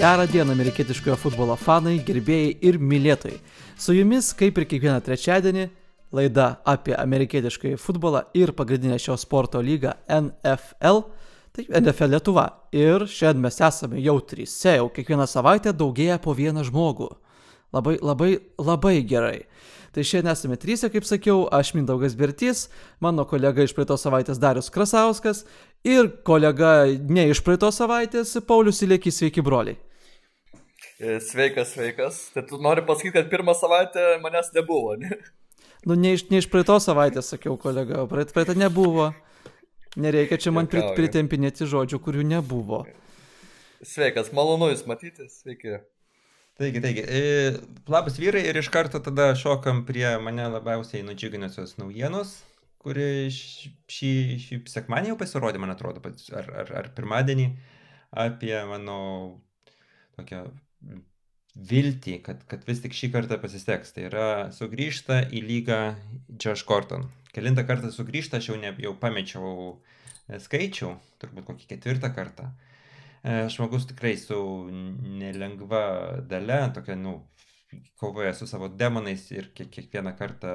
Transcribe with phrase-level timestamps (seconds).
[0.00, 3.36] Gerą dieną amerikietiškojo futbolo fanai, gerbėjai ir mylėtojai.
[3.76, 5.66] Su jumis, kaip ir kiekvieną trečiadienį,
[6.16, 11.02] laida apie amerikietiškąjį futbolą ir pagrindinę šio sporto lygą NFL,
[11.52, 12.46] tai NFL Lietuva.
[12.72, 17.10] Ir šiandien mes esame jau trise, jau kiekvieną savaitę daugėja po vieną žmogų.
[17.76, 19.42] Labai, labai, labai gerai.
[19.92, 22.70] Tai šiandien esame trys, kaip sakiau, aš Mindaugas Bertys,
[23.04, 25.44] mano kolega iš praeitos savaitės Darius Krasauskas
[25.84, 29.76] ir kolega ne iš praeitos savaitės Paulius Ilėkis, sveiki broliai.
[31.00, 32.16] E, sveikas, sveikas.
[32.34, 35.16] Tai tu nori pasakyti, kad pirmą savaitę manęs nebuvo, ne?
[35.88, 39.06] Nu, ne iš, ne iš praeitos savaitės, sakiau kolega, praeitą praeit nebuvo.
[39.96, 42.82] Nereikia čia man prit, pritempinėti žodžių, kurių nebuvo.
[43.80, 45.80] Sveikas, malonu Jūs matyti, sveiki.
[46.60, 47.56] Taigi, taigi, e,
[47.88, 52.36] labas vyrai ir iš karto tada šokam prie mane labiausiai nudžiuginusios naujienos,
[52.84, 54.12] kuri šį,
[54.44, 56.04] šį sekmanį jau pasirodė, man atrodo,
[56.36, 57.54] ar, ar, ar pirmadienį,
[58.28, 58.98] apie mano
[60.20, 60.44] tokią
[61.70, 63.94] viltį, kad, kad vis tik šį kartą pasiseks.
[63.96, 65.80] Tai yra sugrįžta į lygą
[66.36, 67.08] Josh Gordon.
[67.34, 69.78] Kelintą kartą sugrįžta, aš jau, ne, jau pamečiau
[70.30, 70.92] skaičių,
[71.22, 72.50] turbūt kokį ketvirtą kartą.
[73.20, 74.38] E, žmogus tikrai su
[74.70, 75.82] nelengva
[76.30, 77.18] dalė, tokia, nu,
[78.00, 80.52] kovoja su savo demonais ir kiek, kiekvieną kartą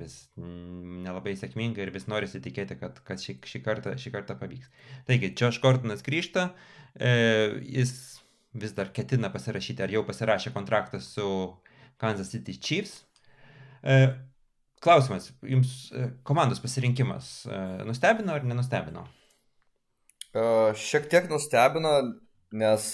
[0.00, 4.70] vis nelabai sėkmingai ir vis norisi tikėti, kad, kad šį, šį, kartą, šį kartą pavyks.
[5.08, 6.50] Taigi, Josh Gordonas grįžta,
[6.94, 7.10] e,
[7.76, 7.92] jis
[8.60, 11.26] vis dar ketina pasirašyti, ar jau pasirašė kontraktą su
[12.00, 13.04] Kansas City Chiefs.
[13.82, 14.08] E,
[14.82, 19.06] klausimas, jums e, komandos pasirinkimas e, nustebino ar nenustebino?
[20.76, 21.92] Šiek tiek nustebino,
[22.60, 22.86] nes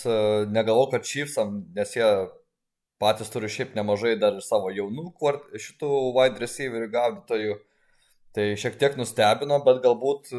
[0.54, 2.06] negalvo, kad Chiefsam, nes jie
[3.02, 5.08] patys turi šiaip nemažai dar ir savo jaunų
[5.64, 7.56] šitų wide receiverių gaudytojų.
[8.32, 10.30] Tai šiek tiek nustebino, bet galbūt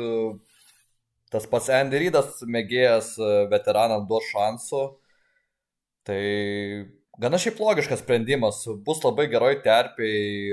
[1.33, 3.17] tas pats Andy Rydas mėgėjas
[3.51, 4.85] veteranam duos šansų.
[6.07, 6.23] Tai
[7.21, 8.63] gana šiaip logiškas sprendimas.
[8.85, 10.51] Bus labai geroj terpiai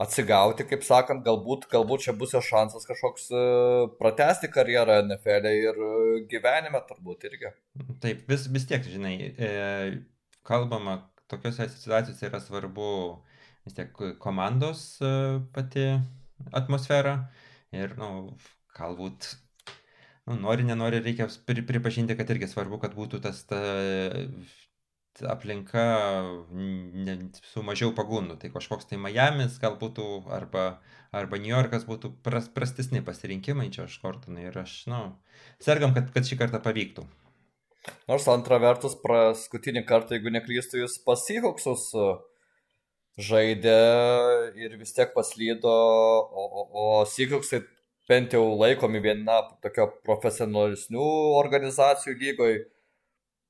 [0.00, 3.42] atsigauti, kaip sakant, galbūt, galbūt čia bus jo šansas kažkoks e,
[3.98, 5.90] pratesti karjerą NFL e ir e,
[6.30, 7.52] gyvenime turbūt irgi.
[8.00, 9.50] Taip, vis, vis tiek, žinai, e,
[10.48, 10.96] kalbama,
[11.30, 12.88] tokiuose situacijose yra svarbu
[13.66, 15.12] vis tiek komandos e,
[15.54, 15.86] pati
[16.56, 17.18] atmosfera
[17.76, 19.28] ir, na, nu, galbūt
[20.30, 23.60] nu, nori, nenori, reikia pripažinti, kad irgi svarbu, kad būtų tas ta
[25.28, 25.82] aplinka
[26.50, 27.16] ne,
[27.52, 28.38] su mažiau pagundų.
[28.40, 30.80] Tai kažkoks tai Miami's gal būtų arba,
[31.12, 35.02] arba New Yorkas būtų pras, prastesni pasirinkimai čia aš kortonai ir aš, nu,
[35.62, 37.04] sergam, kad, kad šį kartą pavyktų.
[38.08, 41.90] Nors antra vertus, paskutinį kartą, jeigu neklystu, jūs pasihoksus
[43.18, 43.78] žaidė
[44.56, 47.60] ir vis tiek paslydo, o, o, o Seahawksai
[48.10, 51.08] bent jau laikomi viena tokio profesionalesnių
[51.38, 52.62] organizacijų lygoje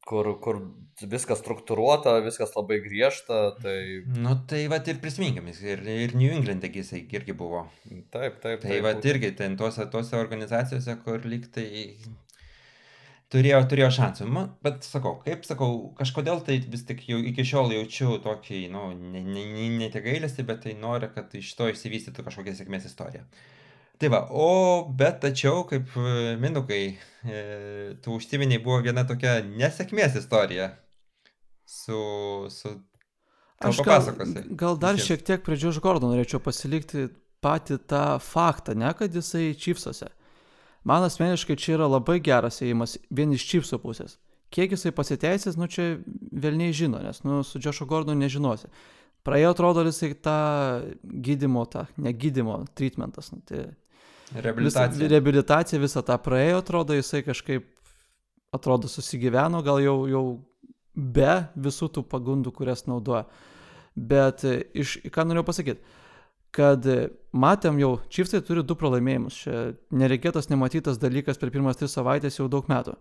[0.08, 0.58] kur, kur
[1.02, 3.42] viskas struktūruota, viskas labai griežta.
[3.62, 3.76] Tai...
[4.18, 7.66] Nu tai va ir prisiminkim, ir, ir New England jisai irgi buvo.
[8.14, 8.60] Taip, taip.
[8.64, 11.68] Tai va irgi ten tuose, tuose organizacijose, kur lyg tai
[13.32, 14.28] turėjo, turėjo šansų.
[14.28, 18.90] Man, bet sakau, kaip sakau, kažkodėl tai vis tik jau iki šiol jaučiu tokį, nu,
[18.98, 22.90] ne, ne, ne, ne tik gailestį, bet tai noriu, kad iš to išsivystytų kažkokia sėkmės
[22.90, 23.24] istorija.
[24.02, 27.42] Tai va, o bet tačiau, kaip e, Minukai, e,
[28.02, 30.72] tu užsiminiai, buvo viena tokia nesėkmės istorija
[31.62, 32.00] su...
[32.50, 32.72] su
[33.62, 34.08] Aš gal,
[34.58, 35.06] gal dar visiems.
[35.06, 37.04] šiek tiek prie Džiuž Gordo norėčiau pasilikti
[37.46, 40.08] patį tą faktą, ne, kad jisai čipsuose.
[40.82, 44.16] Man asmeniškai čia yra labai geras ėjimas vien iš čipsų pusės.
[44.50, 48.66] Kiek jisai pasiteisės, nu čia vėlniai žino, nes nu, su Džošu Gordonu nežinosi.
[49.22, 50.40] Praėjo, atrodo, jisai tą
[51.06, 53.30] gydimo, tą negydimo, treatmentas.
[53.30, 53.68] Nu, tai
[54.34, 54.98] Reabilitacija.
[54.98, 57.66] Vis, reabilitacija visą tą praėjo, atrodo, jisai kažkaip,
[58.54, 60.24] atrodo, susigyveno, gal jau, jau
[60.94, 63.26] be visų tų pagundų, kurias naudoja.
[63.96, 65.98] Bet e, iš, ką norėjau pasakyti,
[66.52, 66.86] kad
[67.32, 69.40] matėm jau, Chiefsai turi du pralaimėjimus.
[69.44, 69.64] Čia
[69.96, 72.96] nereikėtas nematytas dalykas per pirmas tris savaitės jau daug metų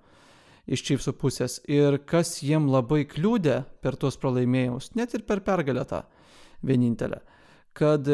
[0.71, 1.59] iš Chiefsų pusės.
[1.71, 6.03] Ir kas jiem labai kliūdė per tuos pralaimėjimus, net ir per pergalę tą
[6.67, 7.21] vienintelę,
[7.75, 8.07] kad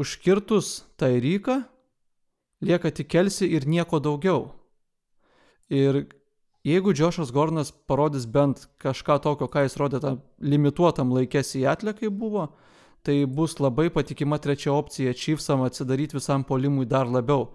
[0.00, 1.62] užkirtus Tairyką
[2.64, 4.52] lieka tik Kelsi ir nieko daugiau.
[5.72, 6.04] Ir
[6.64, 12.10] jeigu Džošas Gornas parodys bent kažką tokio, ką jis rodė tam limituotam laikės į atlikai
[12.12, 12.48] buvo,
[13.04, 17.52] tai bus labai patikima trečia opcija Chiefsam atsidaryti visam polimui dar labiau.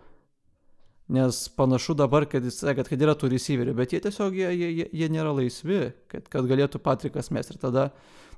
[1.09, 4.85] Nes panašu dabar, kad jis sakė, kad yra tų receiverių, bet jie tiesiog jie, jie,
[4.94, 7.50] jie nėra laisvi, kad, kad galėtų Patrikas mes.
[7.50, 7.88] Ir tada,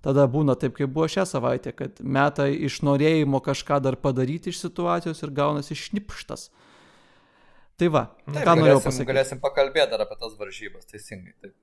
[0.06, 4.64] tada būna taip, kaip buvo šią savaitę, kad meta iš norėjimo kažką dar padaryti iš
[4.66, 6.50] situacijos ir gaunasi šnipštas.
[7.82, 9.10] Tai va, Taip, ką norėjau galėsim, pasakyti.
[9.10, 11.34] galėsim pakalbėti dar apie tas varžybas, teisingai.
[11.42, 11.56] Taip.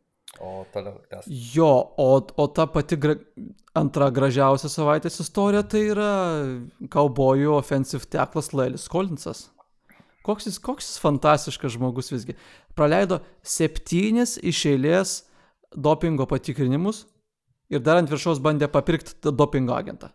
[0.44, 1.29] O toliau tęs.
[1.55, 3.14] Jo, o, o ta pati gra...
[3.79, 6.11] antra gražiausia savaitės istorija tai yra
[6.93, 9.46] kaubojų offensive tacklas Lailis Kolinsas.
[10.26, 12.37] Koks jis, koks jis fantastiškas žmogus visgi.
[12.76, 15.14] Praleido septynis iš eilės
[15.73, 17.06] dopingo patikrinimus
[17.73, 20.12] ir dar ant viršaus bandė papirkti dopingo agentą.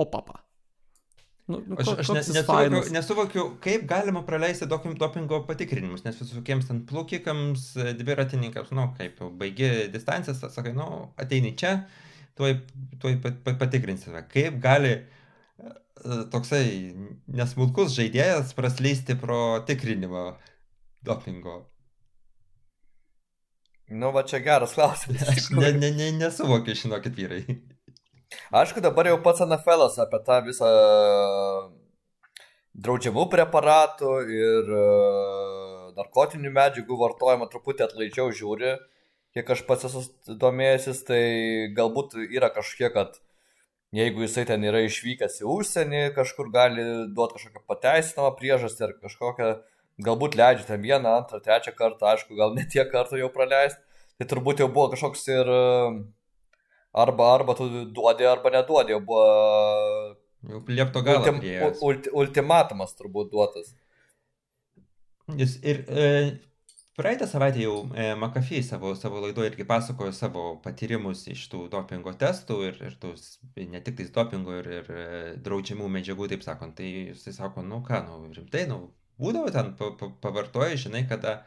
[0.00, 0.40] O papa.
[1.50, 6.84] Nu, nu, Aš, aš nesuvokiu, nesuvokiu, kaip galima praleisti doping, dopingo patikrinimus, nes visokiems ten
[6.86, 10.86] plukikams, e, dviratininkams, nu, kaip baigi distancijas, sakai, nu,
[11.18, 11.72] ateini čia,
[12.38, 12.54] tuoj,
[13.02, 14.22] tuoj pat- pat- patikrinsime.
[14.30, 15.02] Kaip gali e,
[16.30, 16.62] toksai
[17.40, 20.28] nesmulkus žaidėjas praslysti pro tikrinimą
[21.02, 21.64] dopingo?
[23.90, 25.26] Nu, va čia geras klausimas.
[25.28, 27.42] Aš ne, ne, ne, nesuvokiu, žinokit, vyrai.
[28.54, 30.68] Aišku, dabar jau pats NFL apie tą visą
[32.78, 34.84] draudžiamų preparatų ir e,
[35.96, 38.76] narkotinių medžiagų vartojimą truputį atlaidžiau žiūri.
[39.34, 40.04] Kiek aš pats esu
[40.38, 41.24] domėjęsis, tai
[41.74, 43.18] galbūt yra kažkiek, kad
[43.94, 49.50] jeigu jisai ten yra išvykęs į užsienį, kažkur gali duoti kažkokią pateisinamą priežastį ar kažkokią,
[50.06, 53.82] galbūt leidžia ten vieną, antrą, trečią kartą, aišku, gal ne tiek kartų jau praleisti.
[54.20, 55.60] Tai turbūt jau buvo kažkoks ir e,
[57.04, 59.28] arba, arba tu duodi, arba neduodi, jau buvo
[60.48, 61.40] Jau liepto galą ultim,
[61.84, 63.74] ulti, ultimatumas turbūt duotas.
[65.36, 66.06] Jis ir e,
[66.96, 72.14] praeitą savaitę jau e, McAfee savo, savo laidoje irgi pasakojo savo patyrimus iš tų dopingo
[72.22, 73.12] testų ir, ir tų,
[73.68, 75.10] ne tik tais dopingo ir, ir e,
[75.44, 76.78] draudžiamų medžiagų, taip sakant.
[76.80, 78.86] Tai jisai sako, nu ką, nu rimtai, nu
[79.20, 81.40] būdavo ten, pa, pa, pavartoja, žinai, kada,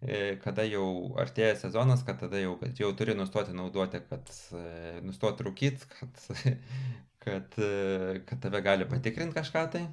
[0.00, 0.86] e, kada jau
[1.22, 4.64] artėja sezonas, kad tada jau, kad jau turi nustoti naudoti, kad e,
[5.06, 6.24] nustoti rūkyti, kad,
[7.26, 9.86] kad, e, kad tave gali patikrinti kažką tai.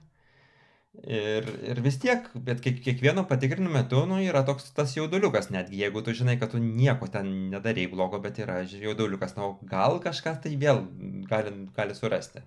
[0.93, 5.79] Ir, ir vis tiek, bet kiek, kiekvieno patikrinimo metu nu, yra toks tas jauduliukas, netgi
[5.81, 9.97] jeigu tu žinai, kad tu nieko ten nedarei blogo, bet yra jauduliukas, na, o gal
[10.03, 10.83] kažkas tai vėl
[11.31, 12.43] gali, gali surasti.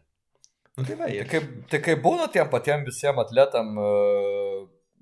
[0.77, 3.75] Nu, tai va, Tai ir kaip, tai kaip būna tiem patiem visiems atletam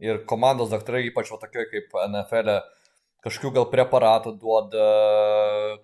[0.03, 2.85] ir komandos daktarai, ypač va tokie kaip NFL, e,
[3.25, 4.89] kažkokių gal preparatų duoda,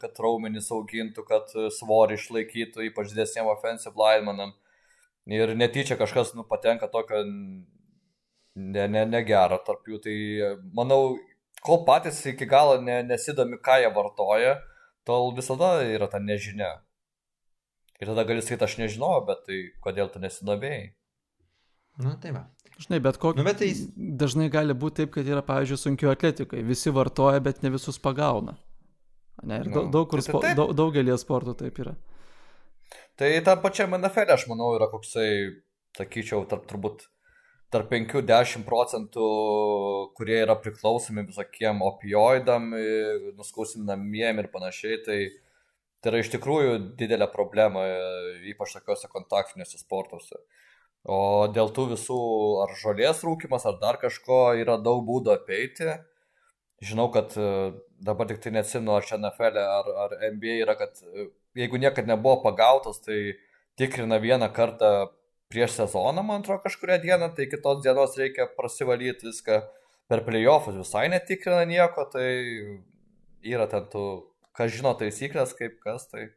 [0.02, 4.52] kad raumenys augintų, kad svorį išlaikytų, ypač didesniem offensive linemanam.
[5.30, 10.00] Ir netyčia kažkas nu, patenka tokio ne, ne, negero tarp jų.
[10.04, 10.14] Tai
[10.76, 11.16] manau,
[11.64, 14.54] kol patys iki galo ne, nesidomi, ką jie vartoja,
[15.08, 16.80] tol visada yra ta nežinia.
[18.00, 20.86] Ir tada gali sakyti, aš nežinau, bet tai kodėl tu nesidomėjai?
[22.00, 22.46] Nu, tai va.
[22.80, 23.36] Žinai, bet kokį.
[23.42, 23.74] Nu, bet tai-
[24.20, 26.62] Dažnai gali būti taip, kad yra, pavyzdžiui, sunkių atletikai.
[26.64, 28.56] Visi vartoja, bet ne visus pagauna.
[29.42, 31.94] Ne, ir daug, Nu, daug, kur tai- tai daug, daugelį sportų taip yra.
[33.16, 35.56] Tai tam pačiam NFL, aš manau, yra koksai,
[35.96, 37.06] sakyčiau, tarp turbūt
[37.70, 42.70] tarp 5-10 procentų, kurie yra priklausomi visokiem opioidam,
[43.36, 45.20] nuskausinamiem ir panašiai, tai
[46.02, 47.82] tai yra iš tikrųjų didelė problema,
[48.48, 50.38] ypač tokiuose kontaktiniuose sportuose.
[51.08, 52.20] O dėl tų visų
[52.64, 55.94] ar žolės rūkimas, ar dar kažko yra daug būdų apeiti.
[56.84, 61.00] Žinau, kad e, dabar tik tai neatsimenu, ar čia NFL ar, ar NBA yra, kad
[61.04, 63.36] e, jeigu niekad nebuvo pagautas, tai
[63.80, 65.10] tikrina vieną kartą
[65.52, 69.60] prieš sezoną, man atrodo, kažkuria diena, tai kitos dienos reikia prasivalyti viską.
[70.10, 72.28] Per playoffus visai netikrina nieko, tai
[73.46, 74.04] yra ten tų,
[74.56, 76.30] kas žino taisyklės, kaip kas, tai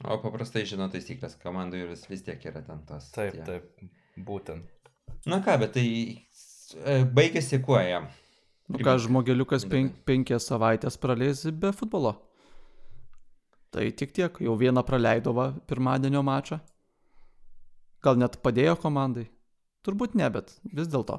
[0.00, 3.10] O paprastai žino taisyklės, komandų ir vis, vis tiek yra ten tas.
[3.12, 3.44] taip, tie.
[3.44, 4.88] taip, būtent.
[5.28, 8.08] Na ką, bet tai e, baigėsi kuo jam?
[8.70, 12.14] Nu ką, žmogeliukas pen, penkias savaitės praleis be futbolo.
[13.74, 16.58] Tai tik tiek, jau vieną praleido va, pirmadienio mačą.
[18.00, 19.26] Gal net padėjo komandai.
[19.84, 21.18] Turbūt ne, bet vis dėlto.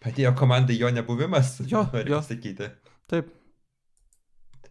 [0.00, 1.58] Padėjo komandai jo nebuvimas?
[1.68, 2.22] Jo, noriu jo.
[2.22, 2.70] pasakyti.
[3.10, 3.34] Taip.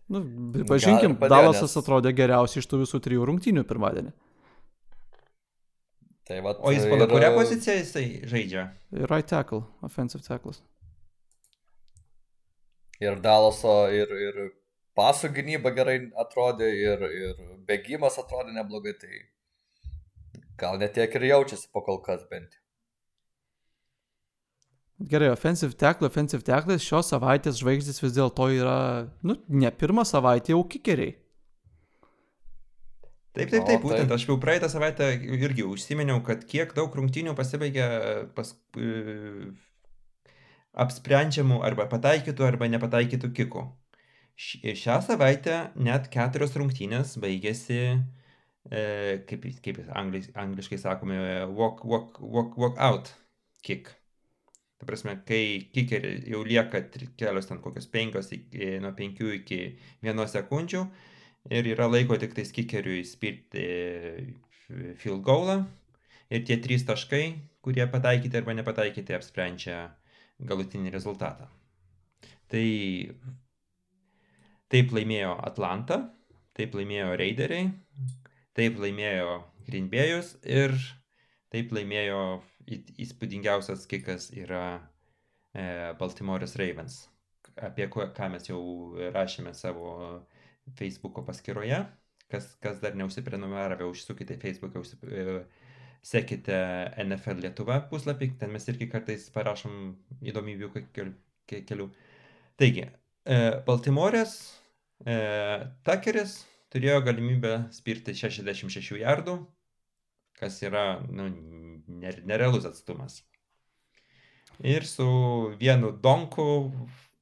[0.09, 0.23] Nu,
[0.65, 4.13] pažinkim, padėjo, Dalasas nes- atrodė geriausiai iš tų visų trijų rungtynių pirmadienį.
[6.29, 8.63] Tai vat, O jis pagal ir, kurią poziciją jisai žaidžia?
[9.09, 10.61] Right tackle, offensive tackles.
[13.01, 14.39] Ir Dalaso, ir, ir
[14.99, 17.39] pasų gynyba gerai atrodė, ir, ir
[17.69, 19.21] bėgimas atrodė neblogai, tai
[20.59, 22.58] gal net tiek ir jaučiasi po kol kas bent.
[25.00, 30.51] Gerai, offensive tackle, offensive tackle, šios savaitės žvaigždės vis dėlto yra, nu, ne pirmą savaitę
[30.51, 31.13] jau kikeriai.
[33.38, 34.15] Taip, taip, taip, būtent taip.
[34.18, 37.86] aš jau praeitą savaitę irgi užsiminiau, kad kiek daug rungtynių pasibaigė
[38.36, 39.51] pas, e,
[40.84, 43.63] apsprendžiamų arba pataikytų arba nepataikytų kikų.
[44.39, 47.79] Šią savaitę net keturios rungtynės baigėsi,
[48.68, 48.84] e,
[49.29, 51.22] kaip, kaip anglis, angliškai sakome,
[51.56, 53.13] walk, walk, walk, walk out
[53.63, 53.99] kick.
[54.79, 56.86] Ta prasme, kai kikeriai jau lieka
[57.19, 59.59] kelios ten kokios penkios, iki, nuo penkių iki
[60.05, 60.86] vienos sekundžių
[61.51, 63.65] ir yra laiko tik tais kikeriui spirti
[65.01, 65.62] field goalą
[66.29, 67.24] ir tie trys taškai,
[67.65, 69.81] kurie pataikyti arba nepataikyti, apsprendžia
[70.39, 71.50] galutinį rezultatą.
[72.50, 72.65] Tai
[74.71, 76.00] taip laimėjo Atlanta,
[76.57, 77.67] taip laimėjo Raideriai,
[78.57, 80.74] taip laimėjo Green Bay'us ir
[81.53, 84.63] taip laimėjo įspūdingiausias kikas yra
[85.53, 85.63] e,
[85.99, 86.99] Baltimore'as Ravens,
[87.57, 88.61] apie ką mes jau
[89.15, 89.95] rašėme savo
[90.79, 91.81] Facebook'o paskyroje.
[92.29, 95.03] Kas, kas dar neusiprenumeravę, užsukite Facebook'e, užsip...
[95.09, 95.41] E,
[96.05, 96.55] sekite
[97.03, 99.73] NFL Lietuva puslapį, ten mes irgi kartais parašom
[100.31, 100.69] įdomybių
[101.49, 101.89] kelių.
[102.59, 104.35] Taigi, e, Baltimore'as
[105.03, 105.17] e,
[105.88, 106.38] Takeris
[106.73, 109.39] turėjo galimybę spirti 66 jardų,
[110.39, 111.27] kas yra nu,
[111.89, 113.22] nerealus atstumas.
[114.60, 115.08] Ir su
[115.60, 116.46] vienu donku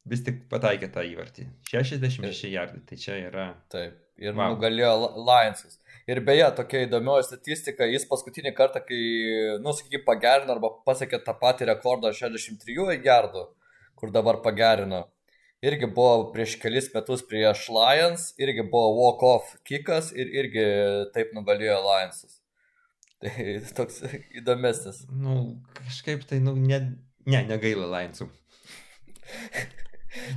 [0.09, 1.47] vis tik pataikė tą įvartį.
[1.69, 3.49] 66 jardai, tai čia yra.
[3.73, 4.55] Taip, ir wow.
[4.55, 5.77] nugalėjo Lionsas.
[6.07, 9.01] Ir beje, tokia įdomioji statistika, jis paskutinį kartą, kai,
[9.63, 13.43] nu, sakykime, pagerino arba pasiekė tą patį rekordą 63 jardų,
[13.99, 15.03] kur dabar pagerino,
[15.65, 20.67] irgi buvo prieš kelis metus prieš Lions, irgi buvo walk-off kikas ir irgi
[21.13, 22.39] taip nugalėjo Lionsas.
[23.23, 23.45] Tai
[23.77, 24.03] toks
[24.37, 25.01] įdomesnis.
[25.09, 26.77] Nu, kažkaip tai, nu, ne,
[27.25, 28.27] ne negaila Lionsų.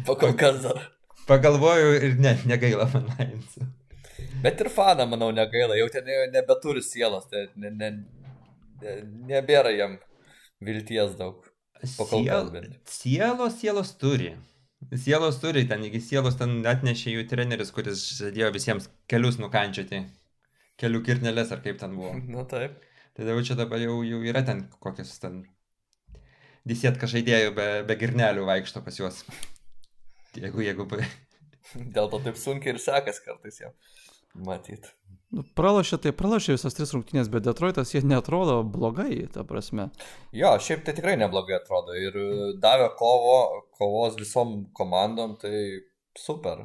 [0.09, 0.87] Pakol kas dar.
[1.29, 3.69] Pagalvoju ir ne, negaila man Lionsų.
[4.41, 7.91] Bet ir faną, manau, negaila, jau ten nebeturi sielos, tai ne, ne,
[8.81, 8.95] ne,
[9.29, 9.99] nebėra jam
[10.65, 11.45] vilties daug.
[11.85, 12.49] Siel,
[12.89, 14.33] sielos, sielos turi.
[14.97, 20.01] Sielos turi, ten iki sielos ten atnešė jų treneris, kuris žadėjo visiems kelius nukančioti
[20.81, 22.15] kelių kirnelės, ar kaip ten buvo.
[22.35, 22.79] Na taip.
[23.17, 25.43] Tai dabar čia dabar jau, jau yra ten kokios ten
[26.69, 29.25] disėtka žaidėjų be, be girnelių vaikšto pas juos.
[30.39, 30.87] Jeigu, jeigu...
[31.95, 33.75] Dėl to taip sunkiai ir sekas kartais jau.
[34.47, 34.89] Matyt.
[35.31, 39.89] Nu, pralašė, tai pralašė visas tris rungtynės, bet Detroitas jie netrodo blogai, ta prasme.
[40.35, 42.17] Jo, šiaip tai tikrai neblogai atrodo ir
[42.63, 43.37] davė kovo,
[43.79, 45.55] kovos visom komandom, tai
[46.19, 46.65] super.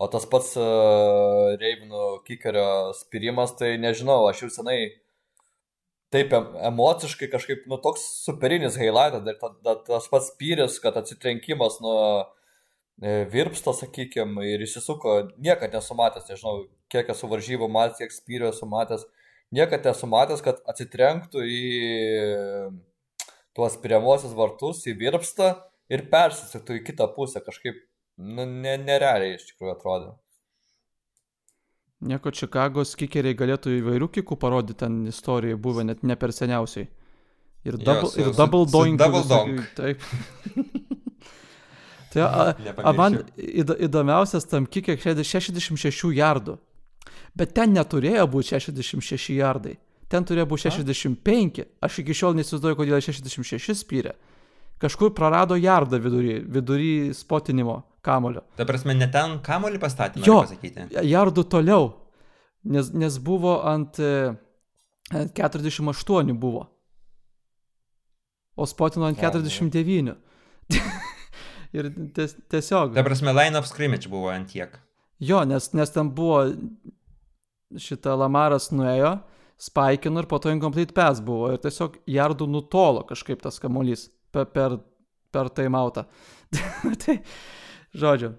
[0.00, 4.78] O tas pats uh, Reivinų kikerio spirimas, tai nežinau, aš jau senai
[6.10, 11.76] taip emociškai kažkaip, nu, toks superinis highlightas, ir ta, ta, tas pats spyris, kad atsitrenkimas
[11.84, 18.16] nuo e, virpsto, sakykime, ir įsisuko, niekad nesu matęs, nežinau, kiek esu varžybų matęs, kiek
[18.16, 19.06] spyrio esu matęs,
[19.54, 21.62] niekad nesu matęs, kad atsitrenktų į
[23.54, 25.52] tuos spiriamosius vartus, į virpstą
[25.92, 27.78] ir persisuktų į kitą pusę, kažkaip
[28.20, 30.14] nu, ne, nerealiai iš tikrųjų atrodo.
[32.00, 36.88] Nieko Čikagos kikeriai galėtų įvairių kikų parodyti, ten istorijai buvo net ne per seniausiai.
[37.68, 38.96] Ir double, jo, su, ir double su, doink.
[38.96, 39.66] Su double donk.
[39.76, 40.00] Taip.
[42.14, 42.46] tai a,
[42.80, 46.56] a, man įdomiausias tam kikė 66 jardų.
[47.36, 49.76] Bet ten neturėjo būti 66 jardai.
[50.10, 51.62] Ten turėjo būti 65.
[51.84, 54.16] Aš iki šiol neįsivaizduoju, kodėl 66 spyrė.
[54.80, 58.44] Kažkur prarado jardą vidury, vidury spotinimo kamulio.
[58.58, 60.88] Ta prasme, ne ten kamulį pastatė, jo, pasakyti.
[61.10, 61.90] Jardų toliau,
[62.64, 64.00] nes, nes buvo ant,
[65.10, 66.66] ant 48 buvo.
[68.60, 70.16] O spotino ant 49.
[71.76, 72.94] ir ties, tiesiog.
[72.96, 74.74] Ta prasme, line of scrimmage buvo ant tiek.
[75.20, 76.44] Jo, nes, nes ten buvo
[77.78, 79.18] šitą Lamaras nuėjo,
[79.60, 84.48] spaikino ir po to incomplete pass buvo ir tiesiog jardų nutolo kažkaip tas kamuolys per,
[84.54, 84.78] per,
[85.30, 86.06] per taimautą.
[87.04, 87.18] tai,
[87.96, 88.34] Žodžiu.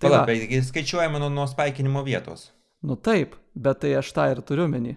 [0.00, 2.50] Tai Pala, bet skaičiuojama nuo, nuo spaikinimo vietos.
[2.86, 4.96] Nu taip, bet tai aš tą ir turiu menį.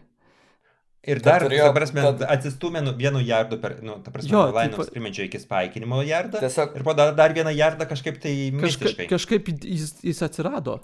[1.04, 2.22] Ir dar, turėjo, ta prasme, kad...
[2.32, 4.94] atsistumė nu, vienu jardu per, nu, ta prasme, jo, lainus taip...
[4.96, 6.40] primedžio iki spaikinimo jardą.
[6.40, 6.78] Tiesiog...
[6.80, 9.10] Ir po dar, dar vieną jardą kažkaip tai mistiškai.
[9.10, 10.78] Kažka, kažkaip jis, jis atsirado.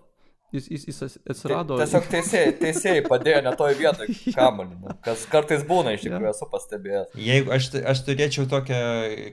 [0.50, 1.76] Jis, jis, jis atsirado.
[1.78, 6.48] Tiesiog teisėjai, teisėjai padėjo ne toj vietoj kamuolį, nu, kas kartais būna iš tikrųjų, esu
[6.50, 7.12] pastebėjęs.
[7.22, 8.80] Jeigu aš, aš turėčiau tokią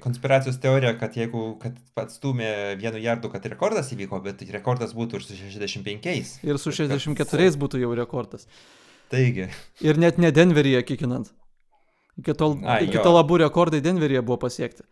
[0.03, 2.51] konspiracijos teoriją, kad jeigu kad pats stumė
[2.83, 6.37] vienu jardu, kad rekordas įvyko, bet rekordas būtų ir su 65.
[6.45, 7.59] Ir su 64 kad...
[7.65, 8.45] būtų jau rekordas.
[9.09, 9.49] Taigi.
[9.87, 11.33] Ir net ne Denveryje kikinant.
[12.21, 14.85] Iki tol, A, iki tol abu rekordai Denveryje buvo pasiekti.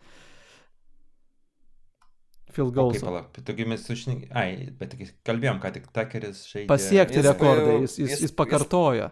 [2.54, 3.04] Phil Golso.
[3.08, 4.94] Palauk, taigi mes sužinai, ai, bet
[5.26, 6.68] kalbėjom, ką tik Takeris žaidė.
[6.70, 9.08] Pasiekti jis, rekordą, jis, jis, jis pakartojo.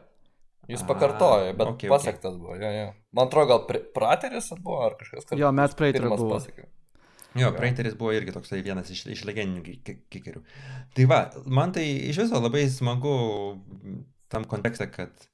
[0.69, 2.43] Jis, jis pakartojo, bet okay, pasiektas okay.
[2.45, 2.87] buvo, jo, jo.
[3.19, 5.41] Man atrodo, gal Prateris buvo ar kažkas kitas.
[5.41, 6.31] Jo, Matt Prater buvo.
[6.37, 6.71] Pasiekiau.
[7.41, 9.77] Jo, Prateris buvo irgi toksai vienas iš, iš legendinių
[10.13, 10.45] kikerių.
[10.97, 13.17] Tai va, man tai iš viso labai smagu
[14.33, 15.27] tam kontekste, kad,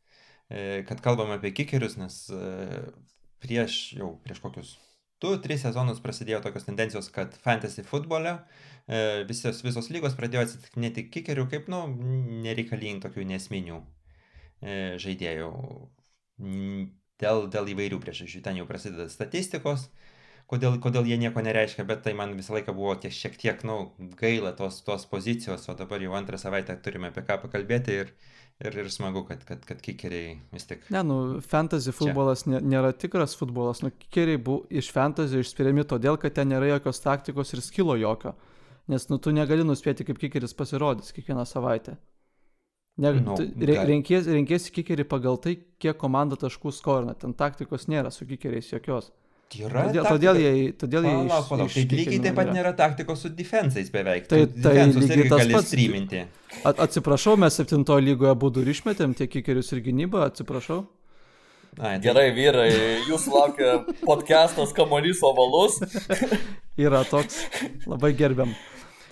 [0.48, 2.82] e, kad kalbam apie kikerius, nes e,
[3.42, 4.76] prieš jau, prieš kokius
[5.22, 11.08] du, tris sezonus prasidėjo tokios tendencijos, kad fantasy futbole e, visos, visos lygos pradėjo atsitiknėti
[11.14, 11.84] kikerių kaip, nu,
[12.46, 15.50] nereikalingų tokių nesminių e, žaidėjų.
[17.18, 18.44] Dėl, dėl įvairių priežasčių.
[18.46, 19.88] Ten jau prasideda statistikos,
[20.50, 23.78] kodėl, kodėl jie nieko nereiškia, bet tai man visą laiką buvo tiek, šiek tiek, nu,
[24.20, 28.14] gaila tos, tos pozicijos, o dabar jau antrą savaitę turime apie ką pakalbėti ir,
[28.64, 30.84] ir, ir smagu, kad, kad, kad kikeriai vis tik.
[30.94, 36.18] Ne, nu, fantasy futbolas nė, nėra tikras futbolas, nu, kikeriai buvo iš fantasy išspiriami todėl,
[36.20, 38.34] kad ten nėra jokios taktikos ir skilo jokio.
[38.88, 41.98] Nes, nu, tu negali nuspėti, kaip kikeris pasirodys kiekvieną savaitę.
[42.98, 47.14] Ne, Nu, re, renkiesi, renkiesi kikerį pagal tai, kiek komanda taškų skorina.
[47.14, 49.12] Ten taktikos nėra su kikeriais jokios.
[49.48, 50.10] Yra Todėl, taktika?
[50.12, 52.56] todėl jie, todėl jie Palauk, palauk, tai lygiai taip pat nėra.
[52.58, 54.26] nėra taktikos su defensais beveik.
[54.28, 55.70] Tai- tai lygiai tas pats.
[55.70, 56.20] streaminti.
[56.68, 60.82] At, atsiprašau, mes septintojo lygoje būdų ir išmetėm tiek kikerius ir gynybą, atsiprašau.
[61.78, 62.68] Ai, tai- Gerai, vyrai,
[63.08, 63.72] jūsų laukia
[64.04, 65.80] podcastas Kamuolys ovalus.
[66.78, 67.40] Yra toks,
[67.86, 68.52] labai gerbiam.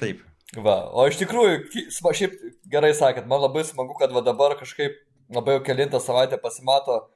[0.00, 0.20] Taip.
[0.56, 2.36] Va, o iš tikrųjų, šiaip
[2.70, 4.92] gerai sakėt, man labai smagu, kad va dabar kažkaip
[5.32, 7.08] labai jau kilintą savaitę pasimato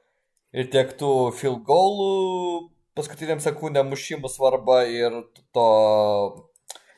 [0.53, 5.15] ir tiek tų field goalų paskutiniam sekundėm mušimų svarba ir
[5.55, 5.65] to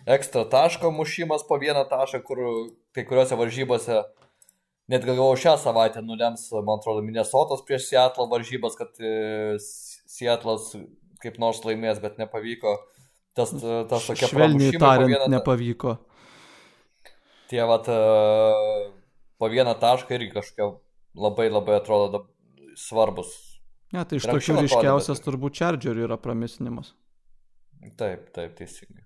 [0.10, 2.42] ekstra taško mušimas po vieną tašką, kur
[2.96, 4.02] kai kuriuose varžybose
[4.92, 10.74] net galvojau šią savaitę nulems, man atrodo, Minnesotos prieš Seattle varžybas, kad e, Seattle'as
[11.24, 12.76] kaip nors laimės, bet nepavyko.
[13.34, 15.96] Tas, e, tas tokia Švelniai tariant, vieną- nepavyko.
[17.50, 17.98] tie vat e,
[19.40, 20.68] po vieną tašką irgi kažkokie
[21.16, 22.26] labai labai atrodo
[22.76, 23.32] svarbus.
[23.94, 26.94] Ne, tai iš tokių ryškiausias bet- turbūt Chargerių yra pramisinimas.
[28.00, 29.04] Taip, taip, teisingai.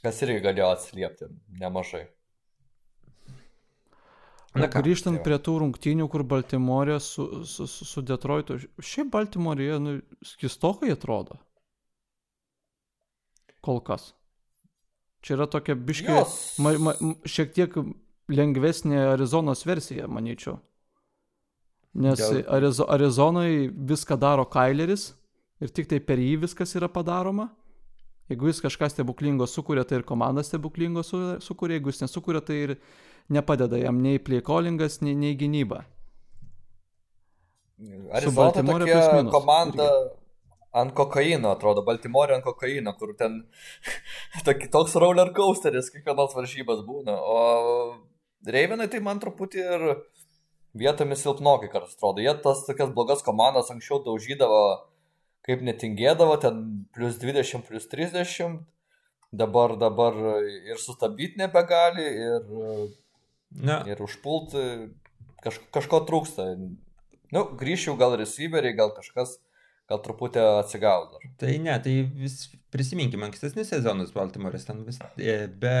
[0.00, 1.28] Kas irgi galėjo atsiliepti
[1.60, 2.06] nemažai.
[4.56, 8.56] Na, ką, grįžtant tai prie tų rungtynių, kur Baltimorė su, su, su, su Detroitu.
[8.82, 9.92] Šiaip Baltimorėje nu,
[10.26, 11.36] skistokai atrodo.
[13.62, 14.08] Kol kas.
[15.22, 16.24] Čia yra tokia biškiai,
[16.64, 16.96] ma, ma,
[17.28, 17.76] šiek tiek
[18.32, 20.56] lengvesnė Arizonos versija, manyčiau.
[21.94, 25.14] Nes Dėl- Arizo, Arizonai viską daro Kaileris
[25.60, 27.48] ir tik tai per jį viskas yra padaroma.
[28.30, 32.54] Jeigu jis kažką stebuklingo sukuria, tai ir komanda stebuklingo su- sukuria, jeigu jis nesukuria, tai
[32.66, 32.76] ir
[33.28, 35.84] nepadeda jam nei plėkolingas, nei, nei gynyba.
[38.12, 39.88] Arizona Baltimore tokia komanda
[40.72, 43.40] ant kokaino, atrodo, Baltimorė ant kokaino, kur ten
[44.74, 47.16] toks roller coasteris kiekvienos varžybas būna.
[47.18, 47.38] O
[48.46, 49.82] Reivenai tai man truputį ir
[50.76, 52.22] vietomis silpnokai kartais atrodo.
[52.22, 54.62] Jie tas tokias blogas komandas anksčiau daužydavo,
[55.46, 58.60] kaip netingėdavo, ten plus 20, plus 30.
[59.30, 62.48] Dabar, dabar ir sustabdyti nebegali, ir
[63.50, 64.62] Na, ir užpulti
[65.42, 66.52] kaž, kažko trūksta.
[67.34, 69.38] Nu, grįžčiau gal receiveriai, gal kažkas,
[69.90, 71.26] gal truputį atsigaus dar.
[71.40, 75.74] tai ne, tai vis prisiminkime ankstesnius sezonus Baltimore'as ten vis e, be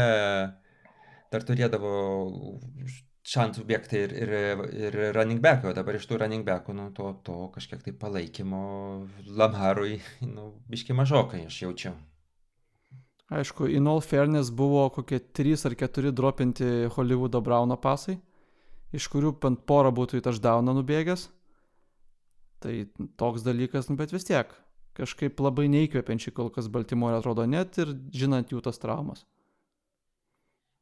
[1.30, 1.92] dar turėdavo
[3.26, 7.12] šansų bėgti ir, ir, ir running back'o, o dabar iš tų running back'ų, nu, to,
[7.26, 8.62] to kažkiek tai palaikymo
[9.36, 11.92] Lamharui, nu, biški mažokai aš jaučiu.
[13.30, 18.16] Aišku, in all fairness buvo kokie 3 ar 4 dropinti Hollywoodo Brauno pasai,
[18.90, 21.28] iš kurių bent porą būtų į touchdowną nubėgęs.
[22.60, 22.74] Tai
[23.20, 24.50] toks dalykas, nu, bet vis tiek.
[24.98, 29.22] Kažkaip labai neįkvepiančiai kol kas Baltimorė atrodo net ir žinant jų tas traumas.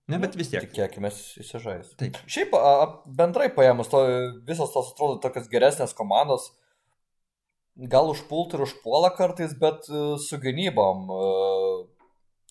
[0.09, 0.65] Ne, bet vis tiek.
[0.65, 1.93] Tikėkime, įsižais.
[2.01, 2.17] Taip.
[2.33, 2.71] Šiaip a,
[3.19, 4.01] bendrai paėmus, to,
[4.49, 6.49] visos tos atrodo tokios geresnės komandos.
[7.93, 11.19] Gal užpult ir užpuola kartais, bet e, su gynybom e,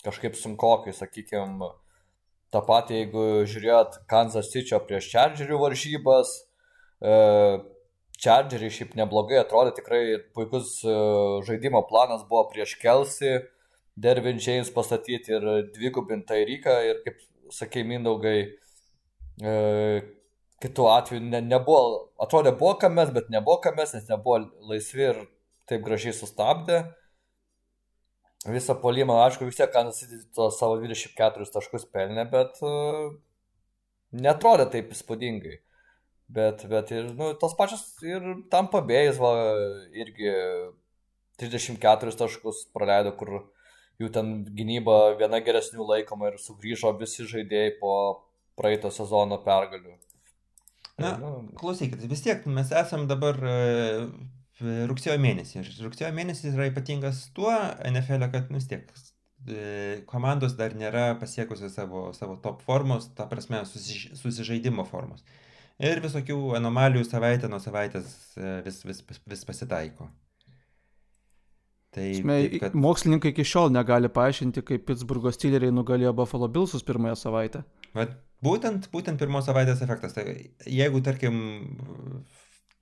[0.05, 1.71] kažkaip sunkokai, sakykime,
[2.53, 6.35] tą patį, jeigu žiūrėt Kansas City prieš Chargerių varžybas,
[7.01, 7.15] e,
[8.21, 10.77] Chargeriai šiaip neblogai atrodė, tikrai puikus
[11.45, 13.33] žaidimo planas buvo prieš Kelsį,
[13.97, 17.19] Dervin James pastatyti ir dvigubintą Ryką ir kaip
[17.53, 18.37] sakė Mindaugai,
[19.41, 19.55] e,
[20.63, 24.39] kitų atveju ne, nebuvo, atrodė buvo kames, bet nebuvo kames, nes nebuvo
[24.71, 25.21] laisvi ir
[25.69, 26.81] taip gražiai sustabdė.
[28.47, 33.09] Visą polimą, aišku, vis tiek Kansas City to savo 24 taškus pelnė, bet uh,
[34.15, 35.57] netrodė taip įspūdingai.
[36.37, 39.31] Bet, bet ir, nu, tos pačios ir tam pabėjus, va,
[39.95, 40.31] irgi
[41.39, 43.37] 34 taškus praleido, kur
[44.01, 47.93] jų ten gynyba viena geresnių laikoma ir sugrįžo visi žaidėjai po
[48.57, 49.95] praeito sezono pergalių.
[50.97, 53.57] Na, nu, klausykit, vis tiek mes esam dabar e,
[54.89, 55.59] rugsėjo mėnesį.
[55.61, 57.53] Ir rugsėjo mėnesis yra ypatingas tuo
[57.85, 58.89] NFL, kad nu, vis tiek
[59.45, 65.21] e, komandos dar nėra pasiekusios savo, savo top formos, ta prasme susi, susižaidimo formos.
[65.77, 70.09] Ir visokių anomalijų savaitę nuo savaitės e, vis, vis, vis, vis pasitaiko.
[71.95, 72.75] Tai, Sme, taip, kad...
[72.77, 77.63] Mokslininkai iki šiol negali paaiškinti, kaip Pittsburgho Steeleriai nugalėjo Buffalo Billsus pirmąją savaitę.
[77.95, 80.17] Vat būtent, būtent pirmos savaitės efektas.
[80.17, 80.25] Tai
[80.67, 81.39] jeigu, tarkim,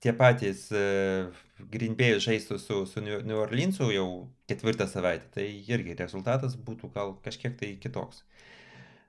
[0.04, 1.30] tie patys uh,
[1.72, 4.08] Green Bay žaistų su, su New Orleansu jau
[4.50, 8.24] ketvirtą savaitę, tai irgi rezultatas būtų gal kažkiek tai kitoks.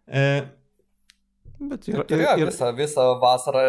[0.08, 0.46] Uh,
[1.58, 3.64] Bet Ir, yra, ir, ir, ir, visą, visą vasarą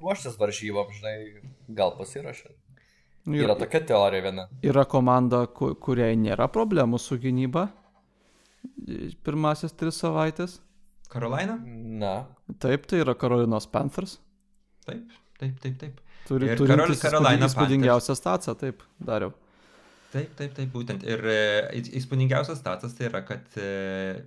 [0.00, 2.50] ruoštis varžybom, žinai, gal pasirašė.
[3.26, 4.48] Yra ir, tokia teorija viena.
[4.66, 7.68] yra komanda, ku- kuriai nėra problemų su gynyba
[9.24, 10.58] pirmasis tris savaitės.
[11.12, 11.58] Carolina?
[12.02, 12.26] Na,
[12.58, 14.18] Taip, tai yra Karolinos Panthers.
[14.86, 16.00] Taip, taip, taip, taip.
[16.26, 19.32] Turi, Ir turintis Karol- Carolina įspūding- įspūdingiausią staciją, taip, dariau.
[20.12, 21.02] Taip, taip, taip, būtent.
[21.04, 24.24] Ir e, įs- įspūdingiausias statas tai yra, kad e,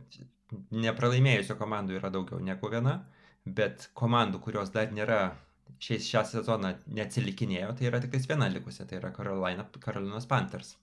[0.72, 3.00] nepralaimėjusio komandų yra daugiau negu viena,
[3.46, 5.32] bet komandų, kurios dar nėra
[5.80, 10.76] šiais, šią sezoną neatsilikinėjo, tai yra tik viena likusi, tai yra Carolina, Carolinos Panthers.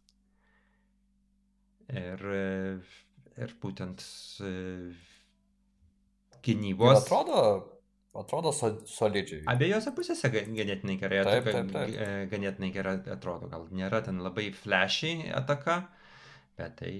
[1.92, 2.44] Ir, e,
[3.42, 4.00] ir būtent
[4.40, 4.52] e,
[4.92, 7.02] ir gynybos.
[7.02, 7.40] atrodo,
[8.16, 9.42] atrodo so, solidžiai.
[9.52, 11.90] Abiejose pusėse ga- ganėtinai gerai, Taip, taip, taip.
[11.92, 13.50] g- ganėtinai gerai atrodo.
[13.52, 15.82] Gal nėra ten labai flashy ataka,
[16.56, 16.94] bet tai